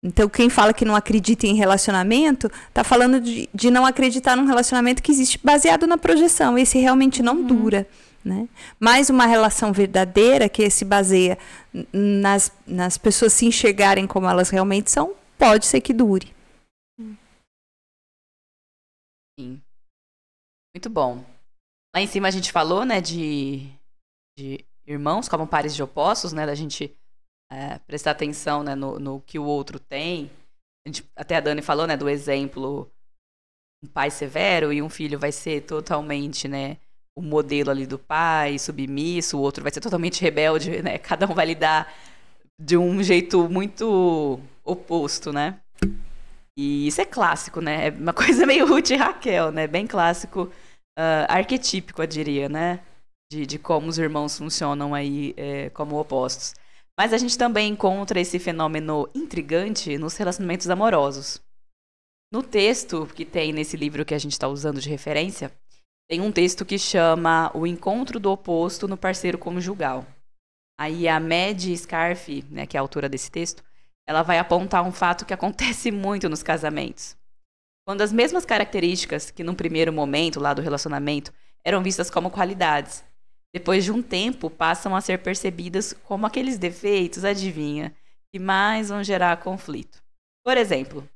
Então, 0.03 0.27
quem 0.27 0.49
fala 0.49 0.73
que 0.73 0.83
não 0.83 0.95
acredita 0.95 1.45
em 1.45 1.53
relacionamento, 1.53 2.49
está 2.69 2.83
falando 2.83 3.19
de, 3.19 3.47
de 3.53 3.69
não 3.69 3.85
acreditar 3.85 4.35
num 4.35 4.45
relacionamento 4.45 5.03
que 5.03 5.11
existe 5.11 5.39
baseado 5.43 5.85
na 5.85 5.95
projeção. 5.95 6.57
Esse 6.57 6.79
realmente 6.79 7.21
não 7.21 7.35
uhum. 7.35 7.43
dura. 7.43 7.87
Né? 8.23 8.47
Mas 8.79 9.09
uma 9.09 9.25
relação 9.25 9.73
verdadeira 9.73 10.47
que 10.47 10.69
se 10.69 10.85
baseia 10.85 11.39
nas, 11.91 12.51
nas 12.67 12.97
pessoas 12.97 13.33
se 13.33 13.47
enxergarem 13.47 14.05
como 14.05 14.27
elas 14.27 14.49
realmente 14.49 14.91
são, 14.91 15.15
pode 15.39 15.65
ser 15.65 15.81
que 15.81 15.91
dure. 15.91 16.31
Sim. 19.39 19.59
Muito 20.75 20.89
bom. 20.89 21.25
Lá 21.95 22.01
em 22.01 22.07
cima 22.07 22.27
a 22.27 22.31
gente 22.31 22.51
falou, 22.51 22.85
né, 22.85 23.01
de, 23.01 23.67
de 24.37 24.63
irmãos 24.85 25.27
como 25.27 25.47
pares 25.47 25.75
de 25.75 25.81
opostos, 25.81 26.31
né, 26.31 26.45
da 26.45 26.53
gente 26.53 26.95
é, 27.51 27.79
prestar 27.79 28.11
atenção, 28.11 28.63
né, 28.63 28.75
no, 28.75 28.99
no 28.99 29.21
que 29.21 29.39
o 29.39 29.45
outro 29.45 29.79
tem. 29.79 30.29
A 30.85 30.89
gente, 30.89 31.09
até 31.15 31.35
a 31.35 31.41
Dani 31.41 31.61
falou, 31.61 31.87
né, 31.87 31.97
do 31.97 32.07
exemplo 32.07 32.89
um 33.83 33.87
pai 33.87 34.11
severo 34.11 34.71
e 34.71 34.79
um 34.79 34.89
filho 34.89 35.17
vai 35.17 35.31
ser 35.31 35.61
totalmente, 35.61 36.47
né, 36.47 36.77
o 37.21 37.23
modelo 37.23 37.69
ali 37.69 37.85
do 37.85 37.99
pai, 37.99 38.57
submisso, 38.57 39.37
o 39.37 39.41
outro 39.41 39.63
vai 39.63 39.71
ser 39.71 39.79
totalmente 39.79 40.21
rebelde, 40.21 40.81
né? 40.83 40.97
Cada 40.97 41.29
um 41.29 41.33
vai 41.33 41.45
lidar 41.45 41.93
de 42.59 42.75
um 42.75 43.01
jeito 43.03 43.47
muito 43.49 44.39
oposto, 44.63 45.31
né? 45.31 45.59
E 46.57 46.87
isso 46.87 46.99
é 46.99 47.05
clássico, 47.05 47.61
né? 47.61 47.87
É 47.87 47.91
uma 47.91 48.13
coisa 48.13 48.45
meio 48.45 48.67
Ruth 48.67 48.89
e 48.89 48.95
Raquel, 48.95 49.51
né? 49.51 49.67
Bem 49.67 49.87
clássico, 49.87 50.43
uh, 50.97 51.25
arquetípico, 51.27 52.01
eu 52.01 52.07
diria, 52.07 52.49
né? 52.49 52.81
De, 53.31 53.45
de 53.45 53.57
como 53.57 53.87
os 53.87 53.97
irmãos 53.97 54.37
funcionam 54.37 54.93
aí 54.93 55.33
é, 55.37 55.69
como 55.69 55.97
opostos. 55.97 56.53
Mas 56.99 57.13
a 57.13 57.17
gente 57.17 57.37
também 57.37 57.71
encontra 57.71 58.19
esse 58.19 58.37
fenômeno 58.37 59.09
intrigante 59.15 59.97
nos 59.97 60.17
relacionamentos 60.17 60.69
amorosos. 60.69 61.41
No 62.33 62.43
texto 62.43 63.07
que 63.07 63.25
tem 63.25 63.53
nesse 63.53 63.77
livro 63.77 64.05
que 64.05 64.13
a 64.13 64.17
gente 64.17 64.33
está 64.33 64.47
usando 64.47 64.81
de 64.81 64.89
referência, 64.89 65.51
tem 66.11 66.19
um 66.19 66.29
texto 66.29 66.65
que 66.65 66.77
chama 66.77 67.49
O 67.53 67.65
Encontro 67.65 68.19
do 68.19 68.29
Oposto 68.29 68.85
no 68.85 68.97
Parceiro 68.97 69.37
Conjugal. 69.37 70.05
Aí 70.77 71.07
a 71.07 71.17
Mad 71.21 71.63
Scarf, 71.77 72.43
né, 72.51 72.65
que 72.65 72.75
é 72.75 72.79
a 72.79 72.81
autora 72.81 73.07
desse 73.07 73.31
texto, 73.31 73.63
ela 74.05 74.21
vai 74.21 74.37
apontar 74.37 74.85
um 74.85 74.91
fato 74.91 75.25
que 75.25 75.33
acontece 75.33 75.89
muito 75.89 76.27
nos 76.27 76.43
casamentos. 76.43 77.15
Quando 77.85 78.01
as 78.01 78.11
mesmas 78.11 78.43
características 78.43 79.31
que 79.31 79.41
num 79.41 79.55
primeiro 79.55 79.93
momento 79.93 80.37
lá 80.37 80.53
do 80.53 80.61
relacionamento 80.61 81.31
eram 81.63 81.81
vistas 81.81 82.09
como 82.09 82.29
qualidades, 82.29 83.05
depois 83.53 83.85
de 83.85 83.93
um 83.93 84.01
tempo 84.01 84.49
passam 84.49 84.93
a 84.93 84.99
ser 84.99 85.19
percebidas 85.19 85.93
como 86.03 86.25
aqueles 86.25 86.57
defeitos, 86.57 87.23
adivinha, 87.23 87.95
que 88.33 88.37
mais 88.37 88.89
vão 88.89 89.01
gerar 89.01 89.37
conflito. 89.37 90.03
Por 90.43 90.57
exemplo, 90.57 91.07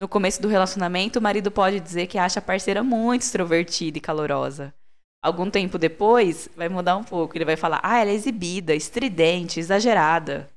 no 0.00 0.08
começo 0.08 0.40
do 0.42 0.48
relacionamento, 0.48 1.18
o 1.18 1.22
marido 1.22 1.50
pode 1.50 1.80
dizer 1.80 2.06
que 2.06 2.18
acha 2.18 2.38
a 2.38 2.42
parceira 2.42 2.82
muito 2.82 3.22
extrovertida 3.22 3.98
e 3.98 4.00
calorosa. 4.00 4.74
Algum 5.22 5.50
tempo 5.50 5.78
depois, 5.78 6.48
vai 6.54 6.68
mudar 6.68 6.96
um 6.96 7.04
pouco. 7.04 7.36
Ele 7.36 7.44
vai 7.44 7.56
falar: 7.56 7.80
ah, 7.82 7.98
ela 7.98 8.10
é 8.10 8.14
exibida, 8.14 8.74
estridente, 8.74 9.58
exagerada. 9.58 10.48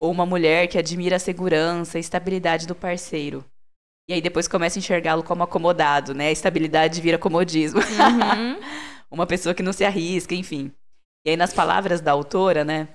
Ou 0.00 0.12
uma 0.12 0.26
mulher 0.26 0.68
que 0.68 0.78
admira 0.78 1.16
a 1.16 1.18
segurança 1.18 1.96
e 1.96 2.00
estabilidade 2.00 2.66
do 2.66 2.74
parceiro. 2.74 3.44
E 4.08 4.12
aí 4.12 4.20
depois 4.20 4.46
começa 4.46 4.78
a 4.78 4.80
enxergá-lo 4.80 5.24
como 5.24 5.42
acomodado, 5.42 6.14
né? 6.14 6.28
A 6.28 6.32
estabilidade 6.32 7.00
vira 7.00 7.18
comodismo. 7.18 7.80
Uhum. 7.80 8.60
uma 9.10 9.26
pessoa 9.26 9.54
que 9.54 9.62
não 9.62 9.72
se 9.72 9.84
arrisca, 9.84 10.34
enfim. 10.34 10.70
E 11.24 11.30
aí, 11.30 11.36
nas 11.36 11.52
palavras 11.52 12.00
da 12.00 12.12
autora, 12.12 12.64
né? 12.64 12.88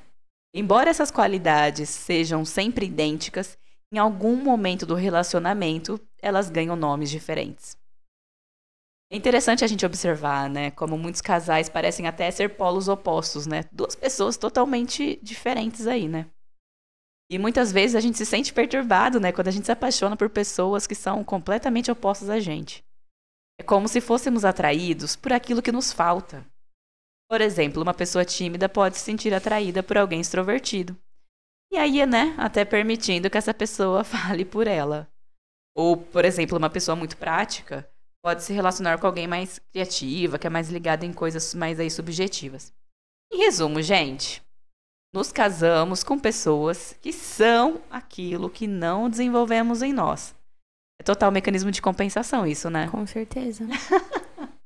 Embora 0.53 0.89
essas 0.89 1.11
qualidades 1.11 1.89
sejam 1.89 2.45
sempre 2.45 2.85
idênticas, 2.85 3.57
em 3.91 3.98
algum 3.98 4.36
momento 4.36 4.86
do 4.86 4.95
relacionamento, 4.95 6.00
elas 6.21 6.50
ganham 6.50 6.75
nomes 6.75 7.10
diferentes. 7.10 7.77
É 9.12 9.17
interessante 9.17 9.65
a 9.65 9.67
gente 9.67 9.86
observar, 9.86 10.50
né, 10.50 10.71
como 10.71 10.98
muitos 10.98 11.19
casais 11.19 11.67
parecem 11.67 12.07
até 12.07 12.31
ser 12.31 12.55
polos 12.55 12.88
opostos, 12.88 13.45
né? 13.45 13.65
Duas 13.69 13.93
pessoas 13.93 14.38
totalmente 14.38 15.19
diferentes 15.21 15.86
aí, 15.86 16.07
né? 16.07 16.27
E 17.29 17.38
muitas 17.38 17.74
vezes 17.74 17.95
a 17.95 18.00
gente 18.00 18.17
se 18.17 18.25
sente 18.25 18.53
perturbado, 18.53 19.19
né, 19.19 19.33
quando 19.33 19.50
a 19.50 19.51
gente 19.51 19.65
se 19.65 19.71
apaixona 19.71 20.15
por 20.15 20.29
pessoas 20.29 20.88
que 20.88 20.95
são 20.95 21.24
completamente 21.25 21.91
opostas 21.91 22.29
a 22.29 22.39
gente. 22.39 22.86
É 23.60 23.63
como 23.63 23.88
se 23.88 24.00
fôssemos 24.00 24.45
atraídos 24.45 25.17
por 25.17 25.33
aquilo 25.33 25.62
que 25.62 25.71
nos 25.71 25.91
falta. 25.91 26.45
Por 27.29 27.41
exemplo, 27.41 27.81
uma 27.81 27.93
pessoa 27.93 28.24
tímida 28.24 28.69
pode 28.69 28.98
se 28.98 29.03
sentir 29.03 29.33
atraída 29.33 29.83
por 29.83 29.98
alguém 29.98 30.21
extrovertido. 30.21 30.98
E 31.72 31.78
aí, 31.78 32.06
né, 32.06 32.36
até 32.38 32.66
permitindo 32.66 33.30
que 33.30 33.38
essa 33.38 33.54
pessoa 33.54 34.04
fale 34.04 34.44
por 34.44 34.68
ela. 34.68 35.08
Ou, 35.75 35.96
por 35.96 36.25
exemplo, 36.25 36.58
uma 36.58 36.70
pessoa 36.70 36.96
muito 36.96 37.16
prática 37.16 37.90
pode 38.24 38.44
se 38.44 38.54
relacionar 38.54 39.00
com 39.00 39.08
alguém 39.08 39.28
mais 39.28 39.60
criativa, 39.72 40.38
que 40.38 40.46
é 40.46 40.50
mais 40.50 40.70
ligada 40.70 41.06
em 41.06 41.13
coisas 41.13 41.56
mais 41.56 41.80
aí 41.80 41.90
subjetivas. 41.90 42.74
Em 43.32 43.38
resumo, 43.38 43.82
gente, 43.82 44.44
nos 45.13 45.32
casamos 45.32 46.04
com 46.04 46.20
pessoas 46.20 46.94
que 47.01 47.12
são 47.12 47.82
aquilo 47.90 48.50
que 48.50 48.68
não 48.68 49.10
desenvolvemos 49.10 49.82
em 49.82 49.94
nós. 49.94 50.36
É 51.00 51.04
total 51.04 51.32
mecanismo 51.32 51.72
de 51.72 51.82
compensação 51.82 52.46
isso, 52.46 52.70
né? 52.70 52.90
Com 52.90 53.08
certeza. 53.08 53.66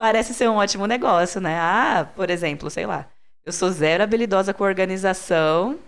Parece 0.00 0.34
ser 0.34 0.48
um 0.48 0.56
ótimo 0.56 0.86
negócio, 0.86 1.40
né? 1.40 1.58
Ah, 1.60 2.10
por 2.16 2.28
exemplo, 2.28 2.68
sei 2.70 2.86
lá, 2.86 3.08
eu 3.46 3.52
sou 3.52 3.70
zero 3.70 4.02
habilidosa 4.02 4.52
com 4.52 4.64
organização. 4.64 5.78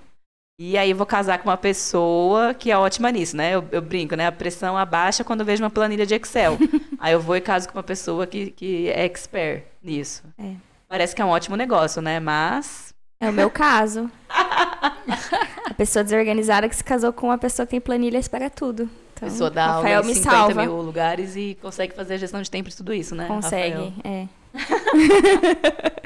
E 0.61 0.79
aí 0.79 0.93
vou 0.93 1.07
casar 1.07 1.39
com 1.39 1.49
uma 1.49 1.57
pessoa 1.57 2.55
que 2.55 2.71
é 2.71 2.79
ótima 2.79 3.11
nisso, 3.11 3.37
né? 3.37 3.55
Eu, 3.55 3.65
eu 3.71 3.83
brinco, 3.83 4.17
né? 4.17 4.27
A 4.27 4.33
pressão 4.33 4.77
abaixa 4.77 5.25
quando 5.25 5.41
eu 5.41 5.47
vejo 5.47 5.63
uma 5.63 5.71
planilha 5.71 6.07
de 6.07 6.15
Excel. 6.15 6.57
aí 6.99 7.13
eu 7.13 7.21
vou 7.21 7.37
e 7.37 7.41
caso 7.41 7.69
com 7.69 7.77
uma 7.77 7.83
pessoa 7.83 8.27
que, 8.27 8.53
que 8.53 8.89
é 8.89 9.05
expert 9.05 9.65
nisso. 9.83 10.23
É. 10.39 10.55
Parece 10.89 11.15
que 11.15 11.23
é 11.23 11.25
um 11.25 11.29
ótimo 11.29 11.57
negócio, 11.57 12.01
né? 12.01 12.19
Mas. 12.19 12.95
É 13.21 13.29
o 13.29 13.33
meu 13.33 13.51
caso. 13.51 14.11
a 14.31 15.75
pessoa 15.77 16.05
desorganizada 16.05 16.69
que 16.69 16.75
se 16.75 16.85
casou 16.85 17.13
com 17.13 17.27
uma 17.27 17.39
pessoa 17.39 17.67
que 17.67 17.71
tem 17.71 17.81
planilhas 17.81 18.29
para 18.29 18.49
tudo. 18.49 18.89
Então, 19.15 19.29
a 19.29 19.31
pessoa 19.31 19.51
dá 19.51 19.67
Rafael 19.67 19.99
aula 19.99 20.11
em 20.11 20.15
50 20.15 20.37
salva. 20.37 20.63
mil 20.63 20.77
lugares 20.81 21.37
e 21.37 21.59
consegue 21.61 21.95
fazer 21.95 22.15
a 22.15 22.19
gestão 22.19 22.41
de 22.41 22.51
tempo 22.51 22.69
e 22.69 22.73
tudo 22.73 22.93
isso, 22.95 23.15
né? 23.17 23.27
Consegue, 23.27 23.75
Rafael? 23.75 23.95
é. 24.05 24.29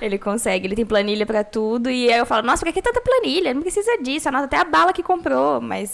ele 0.00 0.18
consegue, 0.18 0.66
ele 0.66 0.76
tem 0.76 0.84
planilha 0.84 1.24
para 1.26 1.42
tudo. 1.42 1.90
E 1.90 2.12
aí 2.12 2.18
eu 2.18 2.26
falo, 2.26 2.46
nossa, 2.46 2.64
por 2.64 2.72
que 2.72 2.82
tanta 2.82 3.00
planilha? 3.00 3.54
Não 3.54 3.62
precisa 3.62 3.96
disso, 3.98 4.28
anota 4.28 4.44
até 4.44 4.56
a 4.56 4.64
bala 4.64 4.92
que 4.92 5.02
comprou. 5.02 5.60
Mas 5.60 5.92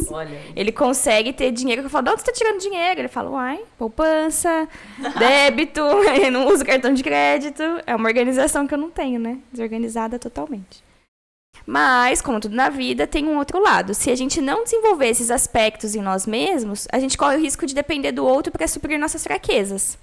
ele 0.56 0.72
consegue 0.72 1.32
ter 1.32 1.50
dinheiro. 1.50 1.82
Eu 1.82 1.90
falo, 1.90 2.04
de 2.04 2.10
onde 2.10 2.20
você 2.20 2.26
tá 2.26 2.32
tirando 2.32 2.60
dinheiro? 2.60 3.00
Ele 3.00 3.08
fala, 3.08 3.30
uai, 3.30 3.60
poupança, 3.78 4.68
débito, 5.18 5.82
ele 6.14 6.30
não 6.30 6.48
usa 6.48 6.64
cartão 6.64 6.92
de 6.92 7.02
crédito. 7.02 7.62
É 7.86 7.94
uma 7.94 8.08
organização 8.08 8.66
que 8.66 8.74
eu 8.74 8.78
não 8.78 8.90
tenho, 8.90 9.18
né? 9.18 9.38
Desorganizada 9.52 10.18
totalmente. 10.18 10.82
Mas, 11.66 12.20
como 12.22 12.40
tudo 12.40 12.56
na 12.56 12.68
vida, 12.68 13.06
tem 13.06 13.26
um 13.26 13.36
outro 13.36 13.60
lado. 13.60 13.94
Se 13.94 14.10
a 14.10 14.16
gente 14.16 14.40
não 14.40 14.64
desenvolver 14.64 15.08
esses 15.08 15.30
aspectos 15.30 15.94
em 15.94 16.00
nós 16.00 16.26
mesmos, 16.26 16.88
a 16.90 16.98
gente 16.98 17.18
corre 17.18 17.36
o 17.36 17.40
risco 17.40 17.66
de 17.66 17.74
depender 17.74 18.12
do 18.12 18.24
outro 18.24 18.50
para 18.50 18.66
suprir 18.66 18.98
nossas 18.98 19.22
fraquezas. 19.22 19.98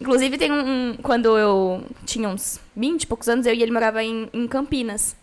Inclusive, 0.00 0.38
tem 0.38 0.50
um, 0.50 0.96
Quando 1.02 1.36
eu 1.36 1.84
tinha 2.06 2.28
uns 2.28 2.58
20 2.74 3.02
e 3.02 3.06
poucos 3.06 3.28
anos, 3.28 3.46
eu 3.46 3.54
e 3.54 3.62
ele 3.62 3.72
morava 3.72 4.02
em, 4.02 4.28
em 4.32 4.48
Campinas. 4.48 5.14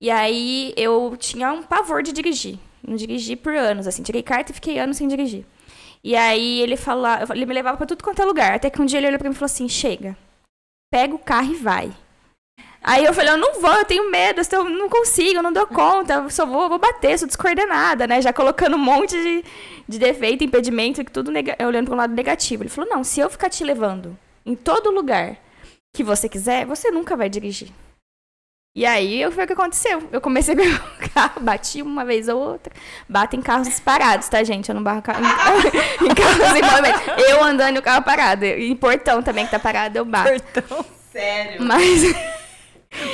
E 0.00 0.10
aí 0.10 0.72
eu 0.76 1.16
tinha 1.18 1.52
um 1.52 1.62
pavor 1.62 2.02
de 2.02 2.12
dirigir. 2.12 2.58
Não 2.86 2.96
dirigi 2.96 3.36
por 3.36 3.54
anos, 3.54 3.86
assim. 3.86 4.02
Tirei 4.02 4.22
carta 4.22 4.50
e 4.50 4.54
fiquei 4.54 4.78
anos 4.78 4.96
sem 4.96 5.08
dirigir. 5.08 5.44
E 6.02 6.16
aí 6.16 6.60
ele 6.60 6.76
falava, 6.76 7.34
ele 7.34 7.46
me 7.46 7.54
levava 7.54 7.76
para 7.76 7.86
tudo 7.86 8.02
quanto 8.04 8.22
é 8.22 8.24
lugar. 8.24 8.54
Até 8.54 8.70
que 8.70 8.80
um 8.80 8.86
dia 8.86 8.98
ele 8.98 9.08
olhou 9.08 9.18
pra 9.18 9.28
mim 9.28 9.34
e 9.34 9.38
falou 9.38 9.46
assim: 9.46 9.68
chega, 9.68 10.16
pega 10.90 11.14
o 11.14 11.18
carro 11.18 11.52
e 11.52 11.56
vai. 11.56 11.92
Aí 12.88 13.04
eu 13.04 13.12
falei, 13.12 13.34
eu 13.34 13.36
não 13.36 13.60
vou, 13.60 13.74
eu 13.74 13.84
tenho 13.84 14.10
medo, 14.10 14.40
eu 14.50 14.64
não 14.64 14.88
consigo, 14.88 15.40
eu 15.40 15.42
não 15.42 15.52
dou 15.52 15.66
conta, 15.66 16.14
eu 16.14 16.30
só 16.30 16.46
vou, 16.46 16.70
vou 16.70 16.78
bater, 16.78 17.18
sou 17.18 17.28
descoordenada, 17.28 18.06
né? 18.06 18.22
Já 18.22 18.32
colocando 18.32 18.76
um 18.76 18.78
monte 18.78 19.10
de, 19.10 19.44
de 19.86 19.98
defeito, 19.98 20.42
impedimento, 20.42 21.04
tudo 21.04 21.30
olhando 21.66 21.84
para 21.84 21.94
um 21.94 21.98
lado 21.98 22.14
negativo. 22.14 22.62
Ele 22.62 22.70
falou, 22.70 22.88
não, 22.88 23.04
se 23.04 23.20
eu 23.20 23.28
ficar 23.28 23.50
te 23.50 23.62
levando 23.62 24.16
em 24.46 24.54
todo 24.54 24.90
lugar 24.90 25.36
que 25.94 26.02
você 26.02 26.30
quiser, 26.30 26.64
você 26.64 26.90
nunca 26.90 27.14
vai 27.14 27.28
dirigir. 27.28 27.68
E 28.74 28.86
aí 28.86 29.30
foi 29.32 29.44
o 29.44 29.46
que 29.46 29.52
aconteceu. 29.52 30.08
Eu 30.10 30.22
comecei 30.22 30.54
a 30.54 30.56
o 30.56 31.10
carro, 31.12 31.40
bati 31.42 31.82
uma 31.82 32.06
vez 32.06 32.26
ou 32.26 32.40
outra. 32.40 32.72
Bato 33.06 33.36
em 33.36 33.42
carros 33.42 33.78
parados, 33.78 34.30
tá, 34.30 34.42
gente? 34.42 34.70
Eu 34.70 34.74
não 34.74 34.82
barro 34.82 35.02
carro, 35.02 35.22
em, 35.22 35.28
em 36.08 36.14
carros 36.14 36.56
em 36.56 36.62
movimento. 36.62 37.20
Eu 37.28 37.44
andando 37.44 37.76
e 37.76 37.80
o 37.80 37.82
carro 37.82 38.02
parado. 38.02 38.46
Em 38.46 38.74
portão 38.74 39.22
também 39.22 39.44
que 39.44 39.50
tá 39.50 39.58
parado, 39.58 39.98
eu 39.98 40.06
bato. 40.06 40.30
Portão? 40.30 40.86
Sério? 41.12 41.62
Mas. 41.62 42.00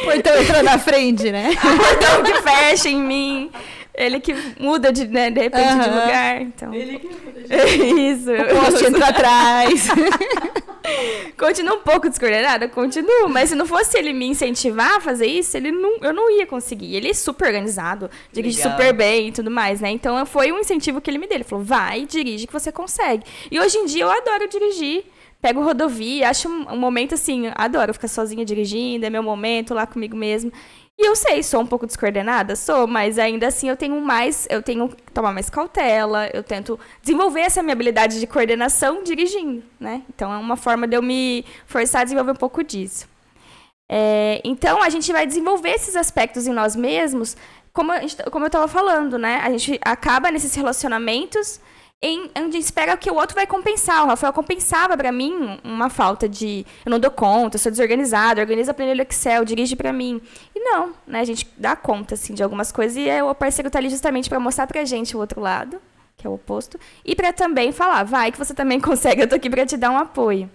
portão 0.05 0.43
entrou 0.43 0.63
na 0.63 0.79
frente, 0.79 1.31
né? 1.31 1.51
o 1.51 1.77
portão 1.77 2.23
que 2.23 2.43
fecha 2.43 2.89
em 2.89 3.01
mim. 3.01 3.51
Ele 3.97 4.19
que 4.19 4.35
muda 4.59 4.93
de, 4.93 5.07
né, 5.07 5.31
de 5.31 5.41
repente 5.41 5.69
de 5.69 5.89
lugar. 5.89 6.43
Então. 6.43 6.75
Ele 6.75 6.99
que 6.99 7.07
muda 7.07 7.35
Isso. 8.11 8.31
O 8.33 8.61
poste 8.61 8.87
entrou 8.87 9.05
atrás. 9.05 9.87
Continuo 11.39 11.77
um 11.77 11.81
pouco 11.81 12.09
descoordenada? 12.09 12.69
Continuo. 12.69 13.29
Mas 13.29 13.51
se 13.51 13.55
não 13.55 13.67
fosse 13.67 13.97
ele 13.97 14.13
me 14.13 14.27
incentivar 14.27 14.97
a 14.97 15.01
fazer 15.01 15.27
isso, 15.27 15.57
ele 15.57 15.71
não, 15.71 15.97
eu 16.03 16.13
não 16.13 16.31
ia 16.31 16.47
conseguir. 16.47 16.95
Ele 16.95 17.11
é 17.11 17.15
super 17.15 17.47
organizado, 17.47 18.11
dirige 18.33 18.59
Legal. 18.59 18.73
super 18.73 18.93
bem 18.93 19.29
e 19.29 19.33
tudo 19.33 19.51
mais, 19.51 19.81
né? 19.81 19.91
Então 19.91 20.25
foi 20.27 20.53
um 20.53 20.59
incentivo 20.59 21.01
que 21.01 21.11
ele 21.11 21.19
me 21.19 21.27
deu. 21.27 21.37
Ele 21.37 21.45
falou, 21.45 21.65
vai, 21.65 22.05
dirige 22.05 22.47
que 22.47 22.53
você 22.53 22.71
consegue. 22.71 23.25
E 23.51 23.59
hoje 23.59 23.79
em 23.79 23.87
dia 23.87 24.03
eu 24.03 24.11
adoro 24.11 24.49
dirigir. 24.49 25.05
Pego 25.45 25.61
rodovia, 25.63 26.31
acho 26.31 26.49
um, 26.49 26.73
um 26.73 26.79
momento 26.79 27.13
assim, 27.13 27.53
adoro 27.55 27.93
ficar 27.93 28.09
sozinha 28.09 28.47
dirigindo, 28.47 29.05
é 29.05 29.11
meu 29.11 29.23
momento 29.23 29.75
lá 29.75 29.87
comigo 29.87 30.17
mesmo. 30.17 30.51
E 30.99 31.07
eu 31.07 31.15
sei, 31.15 31.43
sou 31.43 31.61
um 31.61 31.67
pouco 31.67 31.87
descoordenada, 31.87 32.57
sou, 32.57 32.87
mas 32.87 33.19
ainda 33.19 33.49
assim 33.49 33.69
eu 33.69 33.77
tenho 33.77 34.01
mais, 34.01 34.47
eu 34.49 34.63
tenho 34.63 34.89
que 34.89 35.13
tomar 35.13 35.35
mais 35.35 35.51
cautela, 35.51 36.31
eu 36.33 36.43
tento 36.43 36.81
desenvolver 37.03 37.41
essa 37.41 37.63
minha 37.63 37.75
habilidade 37.75 38.19
de 38.21 38.27
coordenação 38.27 39.03
dirigindo, 39.03 39.63
né? 39.79 40.01
Então 40.15 40.33
é 40.33 40.39
uma 40.39 40.57
forma 40.57 40.89
de 40.89 40.97
eu 40.97 41.03
me 41.03 41.45
forçar 41.67 42.01
a 42.01 42.05
desenvolver 42.05 42.33
um 42.33 42.37
pouco 42.37 42.65
disso. 42.65 43.07
É, 43.87 44.41
então 44.45 44.83
a 44.83 44.89
gente 44.89 45.13
vai 45.13 45.27
desenvolver 45.27 45.73
esses 45.73 45.95
aspectos 45.95 46.47
em 46.47 46.55
nós 46.55 46.75
mesmos, 46.75 47.37
como, 47.71 47.93
gente- 48.01 48.17
como 48.31 48.47
eu 48.47 48.49
estava 48.49 48.67
falando, 48.67 49.19
né? 49.19 49.43
A 49.45 49.51
gente 49.51 49.79
acaba 49.85 50.31
nesses 50.31 50.55
relacionamentos 50.55 51.61
em 52.03 52.31
onde 52.37 52.59
espera 52.59 52.97
que 52.97 53.11
o 53.11 53.15
outro 53.15 53.35
vai 53.35 53.47
compensar. 53.47 54.05
O 54.05 54.09
Rafael 54.09 54.33
compensava 54.33 54.97
para 54.97 55.11
mim 55.11 55.59
uma 55.65 55.89
falta 55.89 56.29
de 56.29 56.67
eu 56.85 56.91
não 56.91 57.01
dou 57.01 57.11
conta, 57.11 57.57
sou 57.57 57.73
desorganizado, 57.73 58.41
organiza 58.41 58.73
a 58.73 58.75
planilha 58.75 59.07
Excel, 59.09 59.45
dirige 59.45 59.75
para 59.75 59.93
mim. 59.93 60.21
E 60.55 60.61
não, 60.61 60.95
né? 61.07 61.21
A 61.21 61.25
gente 61.25 61.49
dá 61.57 61.75
conta 61.75 62.15
assim 62.15 62.35
de 62.35 62.43
algumas 62.43 62.71
coisas 62.71 62.97
e 62.97 63.09
é, 63.09 63.25
o 63.25 63.35
parceiro 63.35 63.71
tá 63.71 63.79
ali 63.79 63.89
justamente 63.89 64.29
para 64.29 64.39
mostrar 64.39 64.67
pra 64.67 64.85
gente 64.85 65.17
o 65.17 65.21
outro 65.21 65.41
lado, 65.41 65.81
que 66.17 66.27
é 66.27 66.31
o 66.31 66.35
oposto, 66.35 66.79
e 67.05 67.17
para 67.17 67.33
também 67.33 67.73
falar, 67.73 68.05
vai 68.05 68.31
que 68.31 68.39
você 68.39 68.53
também 68.53 68.79
consegue, 68.81 69.23
eu 69.23 69.29
tô 69.29 69.37
aqui 69.37 69.49
para 69.49 69.65
te 69.65 69.77
dar 69.77 69.91
um 69.91 69.99
apoio. 69.99 70.51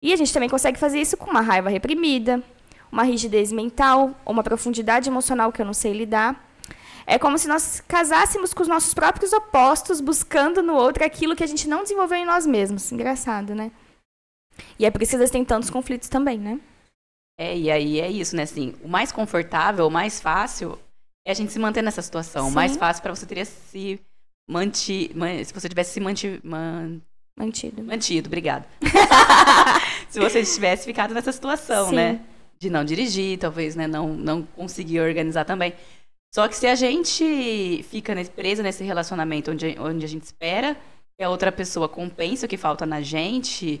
E 0.00 0.12
a 0.12 0.16
gente 0.16 0.32
também 0.32 0.48
consegue 0.48 0.78
fazer 0.78 1.00
isso 1.00 1.16
com 1.16 1.30
uma 1.30 1.40
raiva 1.40 1.68
reprimida, 1.68 2.42
uma 2.90 3.02
rigidez 3.02 3.50
mental, 3.50 4.14
uma 4.24 4.42
profundidade 4.42 5.08
emocional 5.08 5.50
que 5.50 5.60
eu 5.60 5.66
não 5.66 5.74
sei 5.74 5.92
lidar. 5.92 6.53
É 7.06 7.18
como 7.18 7.36
se 7.38 7.46
nós 7.46 7.82
casássemos 7.86 8.54
com 8.54 8.62
os 8.62 8.68
nossos 8.68 8.94
próprios 8.94 9.32
opostos, 9.32 10.00
buscando 10.00 10.62
no 10.62 10.74
outro 10.74 11.04
aquilo 11.04 11.36
que 11.36 11.44
a 11.44 11.46
gente 11.46 11.68
não 11.68 11.82
desenvolveu 11.82 12.18
em 12.18 12.24
nós 12.24 12.46
mesmos. 12.46 12.90
Engraçado, 12.90 13.54
né? 13.54 13.70
E 14.78 14.86
é 14.86 14.90
por 14.90 15.02
isso 15.02 15.10
que 15.10 15.16
às 15.16 15.20
vezes 15.20 15.32
tem 15.32 15.44
tantos 15.44 15.68
conflitos 15.70 16.08
também, 16.08 16.38
né? 16.38 16.58
É, 17.38 17.56
e 17.56 17.70
aí 17.70 18.00
é 18.00 18.10
isso, 18.10 18.34
né? 18.36 18.44
Assim, 18.44 18.74
o 18.82 18.88
mais 18.88 19.10
confortável, 19.10 19.86
o 19.86 19.90
mais 19.90 20.20
fácil 20.20 20.78
é 21.26 21.32
a 21.32 21.34
gente 21.34 21.52
se 21.52 21.58
manter 21.58 21.82
nessa 21.82 22.00
situação. 22.00 22.48
O 22.48 22.52
mais 22.52 22.72
Sim. 22.72 22.78
fácil 22.78 23.02
para 23.02 23.14
você 23.14 23.26
teria 23.26 23.44
se 23.44 24.00
mantido. 24.48 25.14
Se 25.44 25.52
você 25.52 25.68
tivesse 25.68 25.92
se 25.94 26.00
manti, 26.00 26.40
man- 26.44 27.00
Mantido. 27.36 27.82
mantido, 27.82 28.28
obrigada. 28.28 28.64
se 30.08 30.20
você 30.20 30.44
tivesse 30.44 30.84
ficado 30.86 31.12
nessa 31.12 31.32
situação, 31.32 31.88
Sim. 31.90 31.96
né? 31.96 32.20
De 32.60 32.70
não 32.70 32.84
dirigir, 32.84 33.38
talvez, 33.38 33.74
né? 33.74 33.86
Não, 33.88 34.08
não 34.14 34.42
conseguir 34.42 35.00
organizar 35.00 35.44
também. 35.44 35.74
Só 36.34 36.48
que 36.48 36.56
se 36.56 36.66
a 36.66 36.74
gente 36.74 37.84
fica 37.84 38.12
nesse, 38.12 38.30
presa 38.30 38.62
nesse 38.62 38.82
relacionamento 38.82 39.52
onde, 39.52 39.78
onde 39.78 40.04
a 40.04 40.08
gente 40.08 40.24
espera 40.24 40.76
que 41.16 41.22
a 41.22 41.30
outra 41.30 41.52
pessoa 41.52 41.88
compense 41.88 42.44
o 42.44 42.48
que 42.48 42.56
falta 42.56 42.84
na 42.84 43.00
gente, 43.00 43.80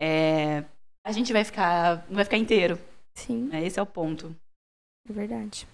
é, 0.00 0.62
a 1.02 1.10
gente 1.10 1.32
vai 1.32 1.42
ficar. 1.42 2.04
não 2.08 2.16
vai 2.16 2.24
ficar 2.24 2.36
inteiro. 2.36 2.78
Sim, 3.14 3.44
né? 3.44 3.64
Esse 3.64 3.78
é 3.78 3.82
o 3.82 3.86
ponto. 3.86 4.36
é 5.08 5.12
verdade. 5.12 5.66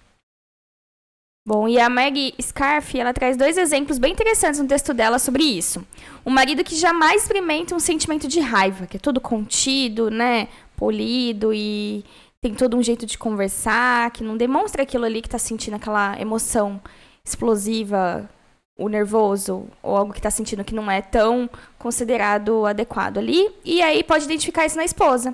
Bom, 1.45 1.67
e 1.67 1.77
a 1.77 1.89
Maggie 1.89 2.33
Scarf, 2.41 2.97
ela 2.97 3.13
traz 3.13 3.35
dois 3.35 3.57
exemplos 3.57 3.97
bem 3.97 4.13
interessantes 4.13 4.61
no 4.61 4.67
texto 4.67 4.93
dela 4.93 5.19
sobre 5.19 5.43
isso. 5.43 5.85
Um 6.25 6.31
marido 6.31 6.63
que 6.63 6.73
jamais 6.73 7.23
experimenta 7.23 7.75
um 7.75 7.81
sentimento 7.81 8.29
de 8.29 8.39
raiva, 8.39 8.87
que 8.87 8.95
é 8.95 8.99
todo 8.99 9.19
contido, 9.19 10.09
né, 10.09 10.47
polido 10.77 11.53
e 11.53 12.05
tem 12.43 12.53
todo 12.53 12.75
um 12.75 12.83
jeito 12.83 13.05
de 13.05 13.17
conversar, 13.17 14.11
que 14.11 14.21
não 14.21 14.35
demonstra 14.35 14.83
aquilo 14.83 15.05
ali 15.05 15.21
que 15.21 15.29
tá 15.29 15.39
sentindo 15.39 15.75
aquela 15.75 16.19
emoção 16.19 16.81
explosiva, 17.23 18.29
o 18.77 18.89
nervoso, 18.89 19.65
ou 19.81 19.95
algo 19.95 20.11
que 20.11 20.21
tá 20.21 20.29
sentindo 20.29 20.61
que 20.61 20.75
não 20.75 20.91
é 20.91 21.01
tão 21.01 21.49
considerado 21.79 22.65
adequado 22.65 23.17
ali. 23.17 23.49
E 23.63 23.81
aí 23.81 24.03
pode 24.03 24.25
identificar 24.25 24.65
isso 24.65 24.75
na 24.75 24.83
esposa. 24.83 25.33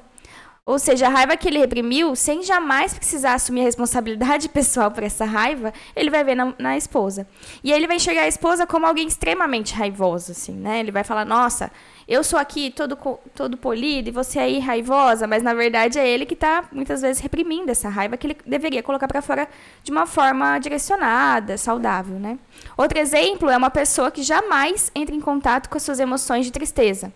Ou 0.65 0.77
seja, 0.77 1.07
a 1.07 1.09
raiva 1.09 1.35
que 1.35 1.47
ele 1.47 1.57
reprimiu, 1.57 2.15
sem 2.15 2.43
jamais 2.43 2.93
precisar 2.93 3.33
assumir 3.33 3.61
a 3.61 3.63
responsabilidade 3.63 4.47
pessoal 4.49 4.91
por 4.91 5.03
essa 5.03 5.25
raiva, 5.25 5.73
ele 5.95 6.09
vai 6.09 6.23
ver 6.23 6.35
na, 6.35 6.53
na 6.59 6.77
esposa. 6.77 7.27
E 7.63 7.71
aí 7.71 7.79
ele 7.79 7.87
vai 7.87 7.95
enxergar 7.95 8.21
a 8.21 8.27
esposa 8.27 8.67
como 8.67 8.85
alguém 8.85 9.07
extremamente 9.07 9.73
raivoso, 9.73 10.31
assim, 10.31 10.53
né? 10.53 10.79
Ele 10.79 10.91
vai 10.91 11.03
falar, 11.03 11.25
nossa, 11.25 11.71
eu 12.07 12.23
sou 12.23 12.39
aqui 12.39 12.71
todo, 12.71 12.97
todo 13.35 13.57
polido 13.57 14.09
e 14.09 14.11
você 14.11 14.39
aí 14.39 14.59
raivosa, 14.59 15.27
mas 15.27 15.43
na 15.43 15.53
verdade 15.53 15.99
é 15.99 16.07
ele 16.07 16.25
que 16.25 16.33
está 16.33 16.63
muitas 16.71 17.01
vezes 17.01 17.21
reprimindo 17.21 17.71
essa 17.71 17.89
raiva 17.89 18.17
que 18.17 18.27
ele 18.27 18.37
deveria 18.45 18.81
colocar 18.81 19.07
para 19.07 19.21
fora 19.21 19.47
de 19.83 19.91
uma 19.91 20.05
forma 20.05 20.57
direcionada, 20.59 21.57
saudável, 21.57 22.19
né? 22.19 22.37
Outro 22.77 22.99
exemplo 22.99 23.49
é 23.49 23.57
uma 23.57 23.69
pessoa 23.69 24.11
que 24.11 24.23
jamais 24.23 24.91
entra 24.95 25.15
em 25.15 25.21
contato 25.21 25.69
com 25.69 25.77
as 25.77 25.83
suas 25.83 25.99
emoções 25.99 26.45
de 26.45 26.51
tristeza 26.51 27.11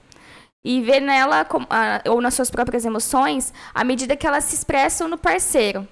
e 0.63 0.81
vê 0.81 0.99
nela 0.99 1.45
ah, 1.69 2.01
ou 2.09 2.21
nas 2.21 2.33
suas 2.33 2.49
próprias 2.49 2.85
emoções 2.85 3.53
à 3.73 3.83
medida 3.83 4.15
que 4.15 4.25
elas 4.25 4.45
se 4.45 4.55
expressam 4.55 5.07
no 5.07 5.17
parceiro. 5.17 5.87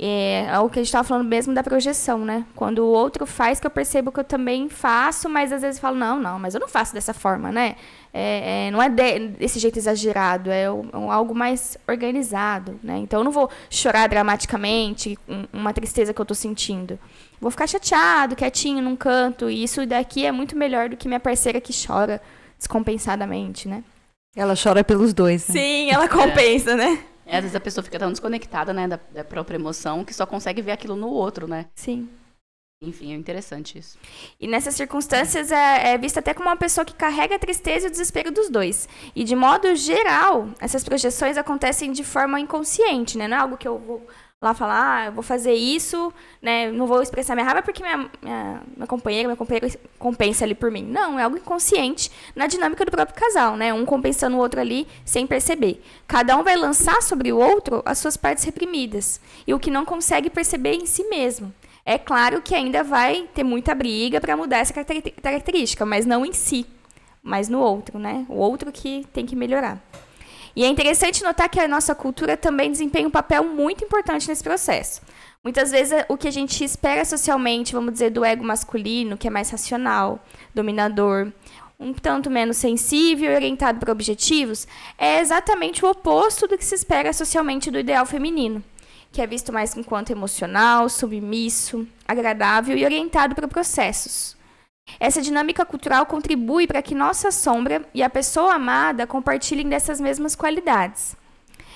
É, 0.00 0.46
é 0.48 0.58
o 0.60 0.70
que 0.70 0.78
a 0.78 0.82
gente 0.82 0.86
estava 0.90 1.02
falando 1.06 1.26
mesmo 1.26 1.52
da 1.52 1.60
projeção, 1.62 2.20
né? 2.24 2.46
Quando 2.54 2.78
o 2.78 2.86
outro 2.86 3.26
faz, 3.26 3.58
que 3.58 3.66
eu 3.66 3.70
percebo 3.70 4.12
que 4.12 4.20
eu 4.20 4.24
também 4.24 4.68
faço, 4.68 5.28
mas 5.28 5.52
às 5.52 5.60
vezes 5.62 5.80
falo, 5.80 5.96
não, 5.96 6.20
não, 6.20 6.38
mas 6.38 6.54
eu 6.54 6.60
não 6.60 6.68
faço 6.68 6.94
dessa 6.94 7.12
forma, 7.12 7.50
né? 7.50 7.74
É, 8.14 8.68
é, 8.68 8.70
não 8.70 8.80
é 8.80 8.88
de- 8.88 9.28
desse 9.30 9.58
jeito 9.58 9.76
exagerado, 9.76 10.50
é 10.52 10.66
algo 10.66 11.34
mais 11.34 11.76
organizado, 11.88 12.78
né? 12.80 12.96
Então 12.98 13.18
eu 13.20 13.24
não 13.24 13.32
vou 13.32 13.50
chorar 13.68 14.08
dramaticamente, 14.08 15.18
um- 15.28 15.46
uma 15.52 15.72
tristeza 15.72 16.14
que 16.14 16.20
eu 16.20 16.24
tô 16.26 16.34
sentindo. 16.34 16.96
Vou 17.40 17.50
ficar 17.50 17.66
chateado, 17.66 18.36
quietinho 18.36 18.80
num 18.80 18.94
canto, 18.94 19.50
e 19.50 19.64
isso 19.64 19.84
daqui 19.84 20.24
é 20.24 20.30
muito 20.30 20.56
melhor 20.56 20.88
do 20.88 20.96
que 20.96 21.08
minha 21.08 21.18
parceira 21.20 21.60
que 21.60 21.72
chora 21.86 22.22
descompensadamente, 22.56 23.66
né? 23.68 23.82
Ela 24.38 24.54
chora 24.54 24.84
pelos 24.84 25.12
dois, 25.12 25.48
né? 25.48 25.52
Sim, 25.52 25.90
ela 25.90 26.08
compensa, 26.08 26.76
né? 26.76 27.04
É, 27.26 27.38
às 27.38 27.42
vezes 27.42 27.56
a 27.56 27.60
pessoa 27.60 27.82
fica 27.82 27.98
tão 27.98 28.12
desconectada, 28.12 28.72
né, 28.72 28.86
da, 28.86 29.00
da 29.12 29.24
própria 29.24 29.56
emoção, 29.56 30.04
que 30.04 30.14
só 30.14 30.24
consegue 30.24 30.62
ver 30.62 30.70
aquilo 30.70 30.94
no 30.94 31.08
outro, 31.08 31.48
né? 31.48 31.66
Sim. 31.74 32.08
Enfim, 32.80 33.12
é 33.12 33.16
interessante 33.16 33.76
isso. 33.76 33.98
E 34.38 34.46
nessas 34.46 34.76
circunstâncias 34.76 35.50
é, 35.50 35.94
é 35.94 35.98
vista 35.98 36.20
até 36.20 36.32
como 36.32 36.48
uma 36.48 36.56
pessoa 36.56 36.84
que 36.84 36.94
carrega 36.94 37.34
a 37.34 37.38
tristeza 37.38 37.86
e 37.86 37.88
o 37.88 37.90
desespero 37.90 38.30
dos 38.30 38.48
dois. 38.48 38.88
E 39.16 39.24
de 39.24 39.34
modo 39.34 39.74
geral, 39.74 40.48
essas 40.60 40.84
projeções 40.84 41.36
acontecem 41.36 41.90
de 41.90 42.04
forma 42.04 42.38
inconsciente, 42.38 43.18
né? 43.18 43.26
Não 43.26 43.36
é 43.36 43.40
algo 43.40 43.56
que 43.56 43.66
eu 43.66 43.76
vou 43.76 44.06
lá 44.40 44.54
falar, 44.54 44.98
ah, 44.98 45.06
eu 45.06 45.12
vou 45.12 45.22
fazer 45.22 45.54
isso, 45.54 46.12
né? 46.40 46.70
Não 46.70 46.86
vou 46.86 47.02
expressar 47.02 47.34
minha 47.34 47.44
raiva 47.44 47.60
porque 47.60 47.82
minha, 47.82 48.08
minha, 48.22 48.62
minha 48.76 48.86
companheira, 48.86 49.26
meu 49.26 49.36
companheiro 49.36 49.68
compensa 49.98 50.44
ali 50.44 50.54
por 50.54 50.70
mim. 50.70 50.84
Não, 50.84 51.18
é 51.18 51.24
algo 51.24 51.36
inconsciente 51.36 52.08
na 52.36 52.46
dinâmica 52.46 52.84
do 52.84 52.90
próprio 52.92 53.20
casal, 53.20 53.56
né? 53.56 53.74
Um 53.74 53.84
compensando 53.84 54.36
o 54.36 54.38
outro 54.38 54.60
ali 54.60 54.86
sem 55.04 55.26
perceber. 55.26 55.82
Cada 56.06 56.36
um 56.36 56.44
vai 56.44 56.56
lançar 56.56 57.02
sobre 57.02 57.32
o 57.32 57.38
outro 57.38 57.82
as 57.84 57.98
suas 57.98 58.16
partes 58.16 58.44
reprimidas 58.44 59.20
e 59.44 59.52
o 59.52 59.58
que 59.58 59.72
não 59.72 59.84
consegue 59.84 60.30
perceber 60.30 60.74
em 60.74 60.86
si 60.86 61.02
mesmo. 61.04 61.52
É 61.84 61.98
claro 61.98 62.40
que 62.40 62.54
ainda 62.54 62.84
vai 62.84 63.28
ter 63.34 63.42
muita 63.42 63.74
briga 63.74 64.20
para 64.20 64.36
mudar 64.36 64.58
essa 64.58 64.74
característica, 65.20 65.84
mas 65.84 66.06
não 66.06 66.24
em 66.24 66.32
si, 66.32 66.64
mas 67.22 67.48
no 67.48 67.58
outro, 67.58 67.98
né? 67.98 68.24
O 68.28 68.36
outro 68.36 68.70
que 68.70 69.04
tem 69.12 69.26
que 69.26 69.34
melhorar. 69.34 69.82
E 70.58 70.64
é 70.64 70.66
interessante 70.66 71.22
notar 71.22 71.48
que 71.48 71.60
a 71.60 71.68
nossa 71.68 71.94
cultura 71.94 72.36
também 72.36 72.68
desempenha 72.68 73.06
um 73.06 73.12
papel 73.12 73.44
muito 73.44 73.84
importante 73.84 74.26
nesse 74.26 74.42
processo. 74.42 75.00
Muitas 75.44 75.70
vezes 75.70 76.04
o 76.08 76.16
que 76.16 76.26
a 76.26 76.32
gente 76.32 76.64
espera 76.64 77.04
socialmente, 77.04 77.74
vamos 77.74 77.92
dizer, 77.92 78.10
do 78.10 78.24
ego 78.24 78.42
masculino, 78.42 79.16
que 79.16 79.28
é 79.28 79.30
mais 79.30 79.50
racional, 79.50 80.18
dominador, 80.52 81.30
um 81.78 81.92
tanto 81.94 82.28
menos 82.28 82.56
sensível 82.56 83.30
e 83.30 83.34
orientado 83.36 83.78
para 83.78 83.92
objetivos, 83.92 84.66
é 84.98 85.20
exatamente 85.20 85.84
o 85.84 85.90
oposto 85.90 86.48
do 86.48 86.58
que 86.58 86.64
se 86.64 86.74
espera 86.74 87.12
socialmente 87.12 87.70
do 87.70 87.78
ideal 87.78 88.04
feminino 88.04 88.60
que 89.10 89.22
é 89.22 89.26
visto 89.26 89.50
mais 89.52 89.74
enquanto 89.74 90.10
emocional, 90.10 90.86
submisso, 90.88 91.86
agradável 92.06 92.76
e 92.76 92.84
orientado 92.84 93.34
para 93.34 93.48
processos. 93.48 94.37
Essa 94.98 95.22
dinâmica 95.22 95.64
cultural 95.64 96.06
contribui 96.06 96.66
para 96.66 96.82
que 96.82 96.94
nossa 96.94 97.30
sombra 97.30 97.82
e 97.94 98.02
a 98.02 98.10
pessoa 98.10 98.54
amada 98.54 99.06
compartilhem 99.06 99.68
dessas 99.68 100.00
mesmas 100.00 100.34
qualidades. 100.34 101.16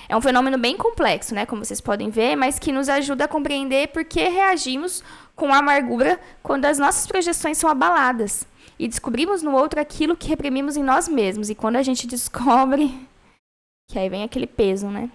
É 0.08 0.16
um 0.16 0.20
fenômeno 0.20 0.58
bem 0.58 0.76
complexo, 0.76 1.34
né, 1.34 1.46
como 1.46 1.64
vocês 1.64 1.80
podem 1.80 2.10
ver, 2.10 2.36
mas 2.36 2.58
que 2.58 2.72
nos 2.72 2.88
ajuda 2.88 3.24
a 3.24 3.28
compreender 3.28 3.88
por 3.88 4.04
que 4.04 4.28
reagimos 4.28 5.02
com 5.34 5.54
amargura 5.54 6.20
quando 6.42 6.66
as 6.66 6.78
nossas 6.78 7.06
projeções 7.06 7.56
são 7.56 7.70
abaladas 7.70 8.46
e 8.78 8.88
descobrimos 8.88 9.42
no 9.42 9.52
outro 9.52 9.80
aquilo 9.80 10.16
que 10.16 10.28
reprimimos 10.28 10.76
em 10.76 10.82
nós 10.82 11.08
mesmos. 11.08 11.48
E 11.48 11.54
quando 11.54 11.76
a 11.76 11.82
gente 11.82 12.06
descobre, 12.08 12.92
que 13.88 13.98
aí 13.98 14.08
vem 14.08 14.24
aquele 14.24 14.46
peso, 14.46 14.88
né? 14.88 15.10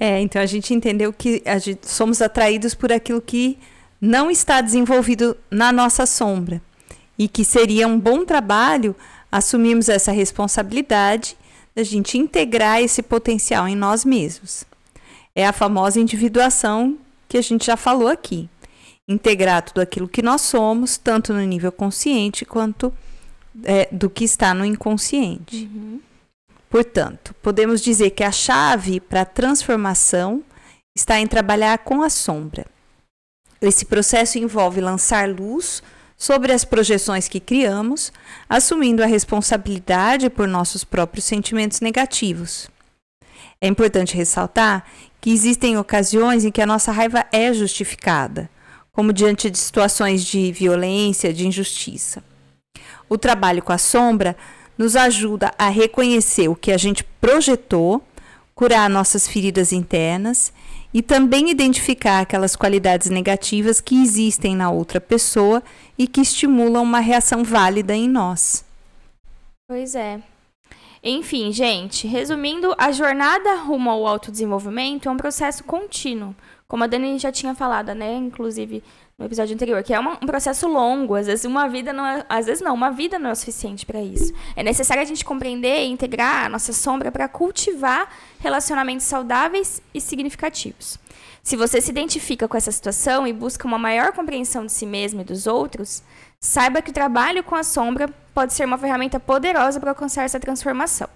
É, 0.00 0.20
então 0.20 0.42
a 0.42 0.46
gente 0.46 0.74
entendeu 0.74 1.12
que 1.12 1.42
a 1.46 1.58
gente, 1.58 1.88
somos 1.88 2.20
atraídos 2.20 2.74
por 2.74 2.92
aquilo 2.92 3.20
que 3.20 3.58
não 4.04 4.30
está 4.30 4.60
desenvolvido 4.60 5.34
na 5.50 5.72
nossa 5.72 6.04
sombra 6.04 6.60
e 7.18 7.26
que 7.26 7.42
seria 7.42 7.88
um 7.88 7.98
bom 7.98 8.22
trabalho 8.22 8.94
assumirmos 9.32 9.88
essa 9.88 10.12
responsabilidade 10.12 11.36
da 11.74 11.82
gente 11.82 12.18
integrar 12.18 12.82
esse 12.82 13.02
potencial 13.02 13.66
em 13.66 13.74
nós 13.74 14.04
mesmos. 14.04 14.64
É 15.34 15.46
a 15.46 15.52
famosa 15.52 15.98
individuação 15.98 16.98
que 17.26 17.38
a 17.38 17.40
gente 17.40 17.64
já 17.64 17.78
falou 17.78 18.08
aqui. 18.08 18.48
Integrar 19.08 19.62
tudo 19.62 19.80
aquilo 19.80 20.06
que 20.06 20.22
nós 20.22 20.42
somos, 20.42 20.98
tanto 20.98 21.32
no 21.32 21.40
nível 21.40 21.72
consciente 21.72 22.44
quanto 22.44 22.92
é, 23.64 23.88
do 23.90 24.10
que 24.10 24.24
está 24.24 24.52
no 24.52 24.66
inconsciente. 24.66 25.68
Uhum. 25.72 26.00
Portanto, 26.68 27.34
podemos 27.42 27.80
dizer 27.80 28.10
que 28.10 28.22
a 28.22 28.30
chave 28.30 29.00
para 29.00 29.22
a 29.22 29.26
transformação 29.26 30.42
está 30.94 31.18
em 31.20 31.26
trabalhar 31.26 31.78
com 31.78 32.02
a 32.02 32.10
sombra. 32.10 32.66
Esse 33.66 33.86
processo 33.86 34.36
envolve 34.38 34.78
lançar 34.78 35.26
luz 35.26 35.82
sobre 36.18 36.52
as 36.52 36.66
projeções 36.66 37.28
que 37.28 37.40
criamos, 37.40 38.12
assumindo 38.46 39.02
a 39.02 39.06
responsabilidade 39.06 40.28
por 40.28 40.46
nossos 40.46 40.84
próprios 40.84 41.24
sentimentos 41.24 41.80
negativos. 41.80 42.68
É 43.60 43.66
importante 43.66 44.14
ressaltar 44.14 44.84
que 45.18 45.30
existem 45.30 45.78
ocasiões 45.78 46.44
em 46.44 46.50
que 46.50 46.60
a 46.60 46.66
nossa 46.66 46.92
raiva 46.92 47.24
é 47.32 47.54
justificada, 47.54 48.50
como 48.92 49.14
diante 49.14 49.48
de 49.48 49.56
situações 49.56 50.22
de 50.22 50.52
violência, 50.52 51.32
de 51.32 51.46
injustiça. 51.46 52.22
O 53.08 53.16
trabalho 53.16 53.62
com 53.62 53.72
a 53.72 53.78
sombra 53.78 54.36
nos 54.76 54.94
ajuda 54.94 55.52
a 55.58 55.70
reconhecer 55.70 56.48
o 56.48 56.54
que 56.54 56.70
a 56.70 56.76
gente 56.76 57.02
projetou, 57.18 58.02
curar 58.54 58.88
nossas 58.88 59.26
feridas 59.26 59.72
internas 59.72 60.52
e 60.92 61.02
também 61.02 61.50
identificar 61.50 62.20
aquelas 62.20 62.54
qualidades 62.54 63.10
negativas 63.10 63.80
que 63.80 64.00
existem 64.00 64.54
na 64.54 64.70
outra 64.70 65.00
pessoa 65.00 65.62
e 65.98 66.06
que 66.06 66.20
estimulam 66.20 66.84
uma 66.84 67.00
reação 67.00 67.42
válida 67.42 67.94
em 67.94 68.08
nós. 68.08 68.64
Pois 69.66 69.94
é. 69.94 70.22
Enfim, 71.02 71.52
gente, 71.52 72.06
resumindo, 72.06 72.74
a 72.78 72.90
jornada 72.92 73.56
rumo 73.56 73.90
ao 73.90 74.06
autodesenvolvimento 74.06 75.08
é 75.08 75.12
um 75.12 75.16
processo 75.16 75.62
contínuo, 75.64 76.34
como 76.66 76.84
a 76.84 76.86
Dani 76.86 77.18
já 77.18 77.30
tinha 77.30 77.54
falado, 77.54 77.94
né? 77.94 78.14
Inclusive 78.14 78.82
no 79.18 79.26
episódio 79.26 79.54
anterior, 79.54 79.82
que 79.82 79.94
é 79.94 79.98
uma, 79.98 80.14
um 80.14 80.26
processo 80.26 80.66
longo, 80.66 81.14
às 81.14 81.26
vezes 81.26 81.44
uma 81.44 81.68
vida 81.68 81.92
não 81.92 82.04
é, 82.04 82.24
às 82.28 82.46
vezes 82.46 82.62
não, 82.62 82.74
uma 82.74 82.90
vida 82.90 83.18
não 83.18 83.30
é 83.30 83.32
o 83.32 83.36
suficiente 83.36 83.86
para 83.86 84.00
isso. 84.00 84.32
É 84.56 84.62
necessário 84.62 85.02
a 85.02 85.06
gente 85.06 85.24
compreender 85.24 85.84
e 85.84 85.90
integrar 85.90 86.46
a 86.46 86.48
nossa 86.48 86.72
sombra 86.72 87.12
para 87.12 87.28
cultivar 87.28 88.08
relacionamentos 88.40 89.06
saudáveis 89.06 89.80
e 89.92 90.00
significativos. 90.00 90.98
Se 91.42 91.56
você 91.56 91.80
se 91.80 91.90
identifica 91.90 92.48
com 92.48 92.56
essa 92.56 92.72
situação 92.72 93.26
e 93.26 93.32
busca 93.32 93.68
uma 93.68 93.78
maior 93.78 94.12
compreensão 94.12 94.66
de 94.66 94.72
si 94.72 94.86
mesmo 94.86 95.20
e 95.20 95.24
dos 95.24 95.46
outros, 95.46 96.02
saiba 96.40 96.82
que 96.82 96.90
o 96.90 96.94
trabalho 96.94 97.44
com 97.44 97.54
a 97.54 97.62
sombra 97.62 98.08
pode 98.34 98.52
ser 98.52 98.64
uma 98.64 98.78
ferramenta 98.78 99.20
poderosa 99.20 99.78
para 99.78 99.90
alcançar 99.90 100.24
essa 100.24 100.40
transformação. 100.40 101.08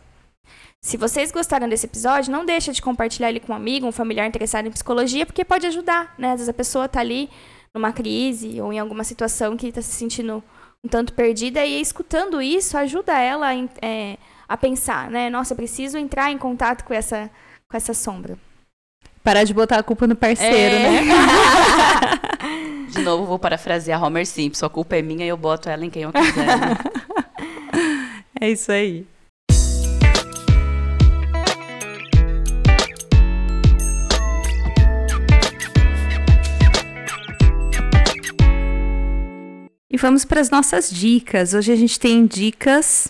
Se 0.80 0.96
vocês 0.96 1.32
gostaram 1.32 1.68
desse 1.68 1.86
episódio, 1.86 2.30
não 2.30 2.46
deixa 2.46 2.72
de 2.72 2.80
compartilhar 2.80 3.30
ele 3.30 3.40
com 3.40 3.52
um 3.52 3.56
amigo, 3.56 3.86
um 3.86 3.92
familiar 3.92 4.28
interessado 4.28 4.66
em 4.66 4.70
psicologia, 4.70 5.26
porque 5.26 5.44
pode 5.44 5.66
ajudar, 5.66 6.14
né? 6.16 6.28
Às 6.28 6.34
vezes 6.34 6.48
a 6.48 6.54
pessoa 6.54 6.84
está 6.84 7.00
ali 7.00 7.28
numa 7.74 7.92
crise 7.92 8.60
ou 8.60 8.72
em 8.72 8.78
alguma 8.78 9.04
situação 9.04 9.56
que 9.56 9.68
está 9.68 9.82
se 9.82 9.92
sentindo 9.92 10.42
um 10.84 10.88
tanto 10.88 11.12
perdida 11.12 11.64
e 11.64 11.80
escutando 11.80 12.40
isso 12.40 12.76
ajuda 12.76 13.18
ela 13.18 13.48
é, 13.82 14.16
a 14.48 14.56
pensar, 14.56 15.10
né? 15.10 15.28
Nossa, 15.28 15.52
eu 15.52 15.56
preciso 15.56 15.98
entrar 15.98 16.30
em 16.30 16.38
contato 16.38 16.84
com 16.84 16.94
essa, 16.94 17.30
com 17.68 17.76
essa 17.76 17.92
sombra. 17.92 18.38
Parar 19.22 19.44
de 19.44 19.52
botar 19.52 19.78
a 19.78 19.82
culpa 19.82 20.06
no 20.06 20.16
parceiro, 20.16 20.76
é. 20.76 20.90
né? 20.90 21.00
de 22.90 23.00
novo, 23.00 23.26
vou 23.26 23.38
parafrasear 23.38 24.02
Homer 24.02 24.26
Simpson. 24.26 24.66
A 24.66 24.70
culpa 24.70 24.96
é 24.96 25.02
minha 25.02 25.24
e 25.24 25.28
eu 25.28 25.36
boto 25.36 25.68
ela 25.68 25.84
em 25.84 25.90
quem 25.90 26.02
eu 26.02 26.12
quiser. 26.12 26.46
Né? 26.46 26.78
é 28.40 28.50
isso 28.50 28.72
aí. 28.72 29.06
E 39.98 40.00
vamos 40.00 40.24
para 40.24 40.40
as 40.40 40.48
nossas 40.48 40.88
dicas. 40.88 41.54
Hoje 41.54 41.72
a 41.72 41.74
gente 41.74 41.98
tem 41.98 42.24
dicas. 42.24 43.08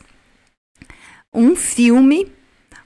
Um 1.34 1.54
filme 1.54 2.32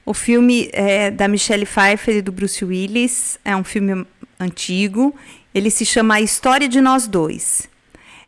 o 0.05 0.12
filme 0.12 0.69
é 0.73 1.09
da 1.09 1.29
Michelle 1.29 1.65
Pfeiffer 1.65 2.17
e 2.17 2.21
do 2.21 2.33
Bruce 2.33 2.65
Willis, 2.65 3.38
é 3.45 3.55
um 3.55 3.62
filme 3.62 4.05
antigo. 4.41 5.15
Ele 5.55 5.71
se 5.71 5.87
chama 5.87 6.15
A 6.15 6.21
História 6.21 6.69
de 6.69 6.81
Nós 6.81 7.07
Dois. 7.07 7.69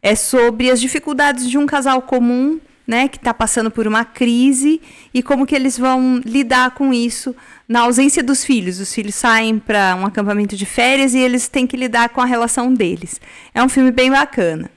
É 0.01 0.15
sobre 0.15 0.71
as 0.71 0.81
dificuldades 0.81 1.51
de 1.51 1.59
um 1.59 1.67
casal 1.67 2.01
comum, 2.03 2.61
né, 2.87 3.09
que 3.09 3.17
está 3.17 3.35
passando 3.35 3.69
por 3.69 3.89
uma 3.89 4.05
crise 4.05 4.81
e 5.13 5.25
como 5.25 5.45
que 5.45 5.57
eles 5.57 5.77
vão 5.77 6.23
lidar 6.25 6.71
com 6.71 6.95
isso 6.95 7.35
na 7.69 7.81
ausência 7.81 8.23
dos 8.23 8.45
filhos. 8.45 8.79
Os 8.79 8.95
filhos 8.95 9.17
saem 9.17 9.59
para 9.59 9.97
um 9.97 10.07
acampamento 10.07 10.55
de 10.57 10.67
férias 10.67 11.15
e 11.15 11.19
eles 11.19 11.49
têm 11.49 11.67
que 11.67 11.77
lidar 11.77 12.11
com 12.11 12.21
a 12.21 12.27
relação 12.27 12.73
deles. 12.73 13.21
É 13.53 13.61
um 13.61 13.69
filme 13.69 13.91
bem 13.91 14.13
bacana. 14.13 14.71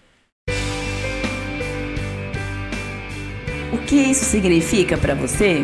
Que 3.87 3.95
isso 3.95 4.25
significa 4.25 4.97
para 4.97 5.15
você? 5.15 5.61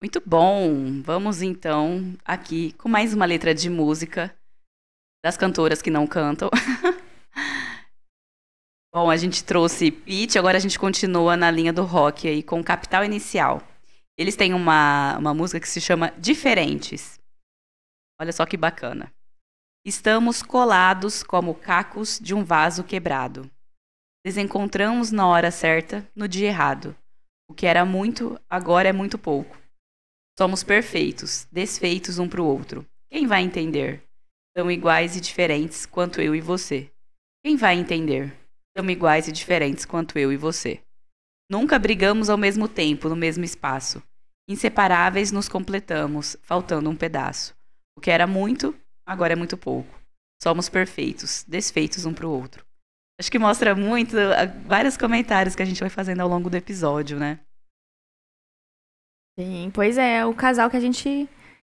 Muito 0.00 0.22
bom! 0.24 1.02
Vamos 1.02 1.42
então 1.42 2.14
aqui 2.24 2.72
com 2.74 2.88
mais 2.88 3.12
uma 3.12 3.24
letra 3.24 3.52
de 3.52 3.68
música 3.68 4.32
das 5.24 5.36
cantoras 5.36 5.82
que 5.82 5.90
não 5.90 6.06
cantam. 6.06 6.48
bom, 8.94 9.10
a 9.10 9.16
gente 9.16 9.42
trouxe 9.42 9.90
Pete, 9.90 10.38
agora 10.38 10.56
a 10.56 10.60
gente 10.60 10.78
continua 10.78 11.36
na 11.36 11.50
linha 11.50 11.72
do 11.72 11.82
rock 11.82 12.28
aí 12.28 12.44
com 12.44 12.62
Capital 12.62 13.04
Inicial. 13.04 13.60
Eles 14.16 14.36
têm 14.36 14.54
uma, 14.54 15.18
uma 15.18 15.34
música 15.34 15.58
que 15.58 15.68
se 15.68 15.80
chama 15.80 16.12
Diferentes. 16.16 17.18
Olha 18.20 18.32
só 18.32 18.46
que 18.46 18.56
bacana. 18.56 19.12
Estamos 19.82 20.42
colados 20.42 21.22
como 21.22 21.54
cacos 21.54 22.20
de 22.20 22.34
um 22.34 22.44
vaso 22.44 22.84
quebrado. 22.84 23.50
Desencontramos 24.22 25.10
na 25.10 25.26
hora 25.26 25.50
certa, 25.50 26.06
no 26.14 26.28
dia 26.28 26.48
errado. 26.48 26.94
O 27.48 27.54
que 27.54 27.64
era 27.64 27.82
muito, 27.86 28.38
agora 28.48 28.90
é 28.90 28.92
muito 28.92 29.16
pouco. 29.16 29.56
Somos 30.38 30.62
perfeitos, 30.62 31.48
desfeitos 31.50 32.18
um 32.18 32.28
para 32.28 32.42
o 32.42 32.46
outro. 32.46 32.84
Quem 33.08 33.26
vai 33.26 33.42
entender? 33.42 34.04
Tão 34.54 34.70
iguais 34.70 35.16
e 35.16 35.20
diferentes 35.20 35.86
quanto 35.86 36.20
eu 36.20 36.34
e 36.34 36.42
você. 36.42 36.90
Quem 37.42 37.56
vai 37.56 37.74
entender? 37.74 38.36
Tão 38.74 38.88
iguais 38.90 39.28
e 39.28 39.32
diferentes 39.32 39.86
quanto 39.86 40.18
eu 40.18 40.30
e 40.30 40.36
você. 40.36 40.80
Nunca 41.50 41.78
brigamos 41.78 42.28
ao 42.28 42.36
mesmo 42.36 42.68
tempo, 42.68 43.08
no 43.08 43.16
mesmo 43.16 43.44
espaço. 43.44 44.02
Inseparáveis 44.46 45.32
nos 45.32 45.48
completamos, 45.48 46.36
faltando 46.42 46.90
um 46.90 46.96
pedaço. 46.96 47.56
O 47.96 48.00
que 48.00 48.10
era 48.10 48.26
muito, 48.26 48.74
agora 49.10 49.32
é 49.32 49.36
muito 49.36 49.56
pouco. 49.56 49.98
Somos 50.40 50.68
perfeitos, 50.68 51.44
desfeitos 51.46 52.06
um 52.06 52.14
para 52.14 52.26
o 52.26 52.30
outro. 52.30 52.64
Acho 53.20 53.30
que 53.30 53.38
mostra 53.38 53.74
muito 53.74 54.16
ah, 54.16 54.46
vários 54.64 54.96
comentários 54.96 55.56
que 55.56 55.62
a 55.62 55.66
gente 55.66 55.80
vai 55.80 55.90
fazendo 55.90 56.20
ao 56.20 56.28
longo 56.28 56.48
do 56.48 56.56
episódio, 56.56 57.18
né? 57.18 57.40
Sim, 59.38 59.70
pois 59.74 59.98
é, 59.98 60.24
o 60.24 60.32
casal 60.32 60.70
que 60.70 60.76
a 60.76 60.80
gente 60.80 61.28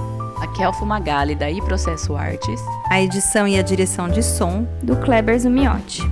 a 0.43 0.47
Kelfo 0.49 0.85
Magali 0.85 1.37
da 1.37 1.49
e 1.49 1.63
processo 1.63 2.17
artes, 2.17 2.61
a 2.91 3.01
edição 3.01 3.47
e 3.47 3.57
a 3.57 3.63
direção 3.63 4.09
de 4.09 4.25
som 4.25 4.67
do 4.83 4.97
Kleber 4.97 5.39
Zumiotti. 5.39 6.03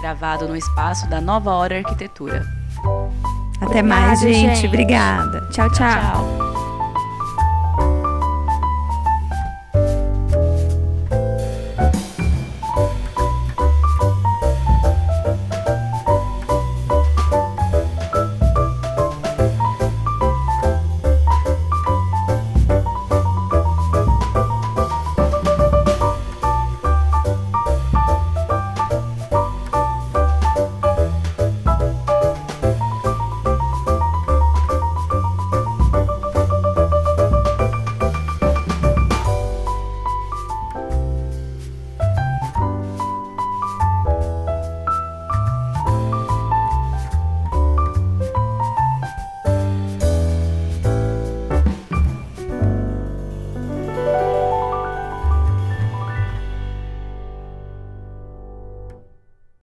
Gravado 0.00 0.48
no 0.48 0.56
espaço 0.56 1.08
da 1.08 1.20
Nova 1.20 1.52
Hora 1.52 1.78
Arquitetura. 1.78 2.44
Até 3.60 3.80
mais, 3.80 4.20
gente. 4.20 4.56
gente. 4.56 4.66
Obrigada. 4.66 5.48
tchau. 5.52 5.70
tchau. 5.70 5.88
tchau. 5.88 6.67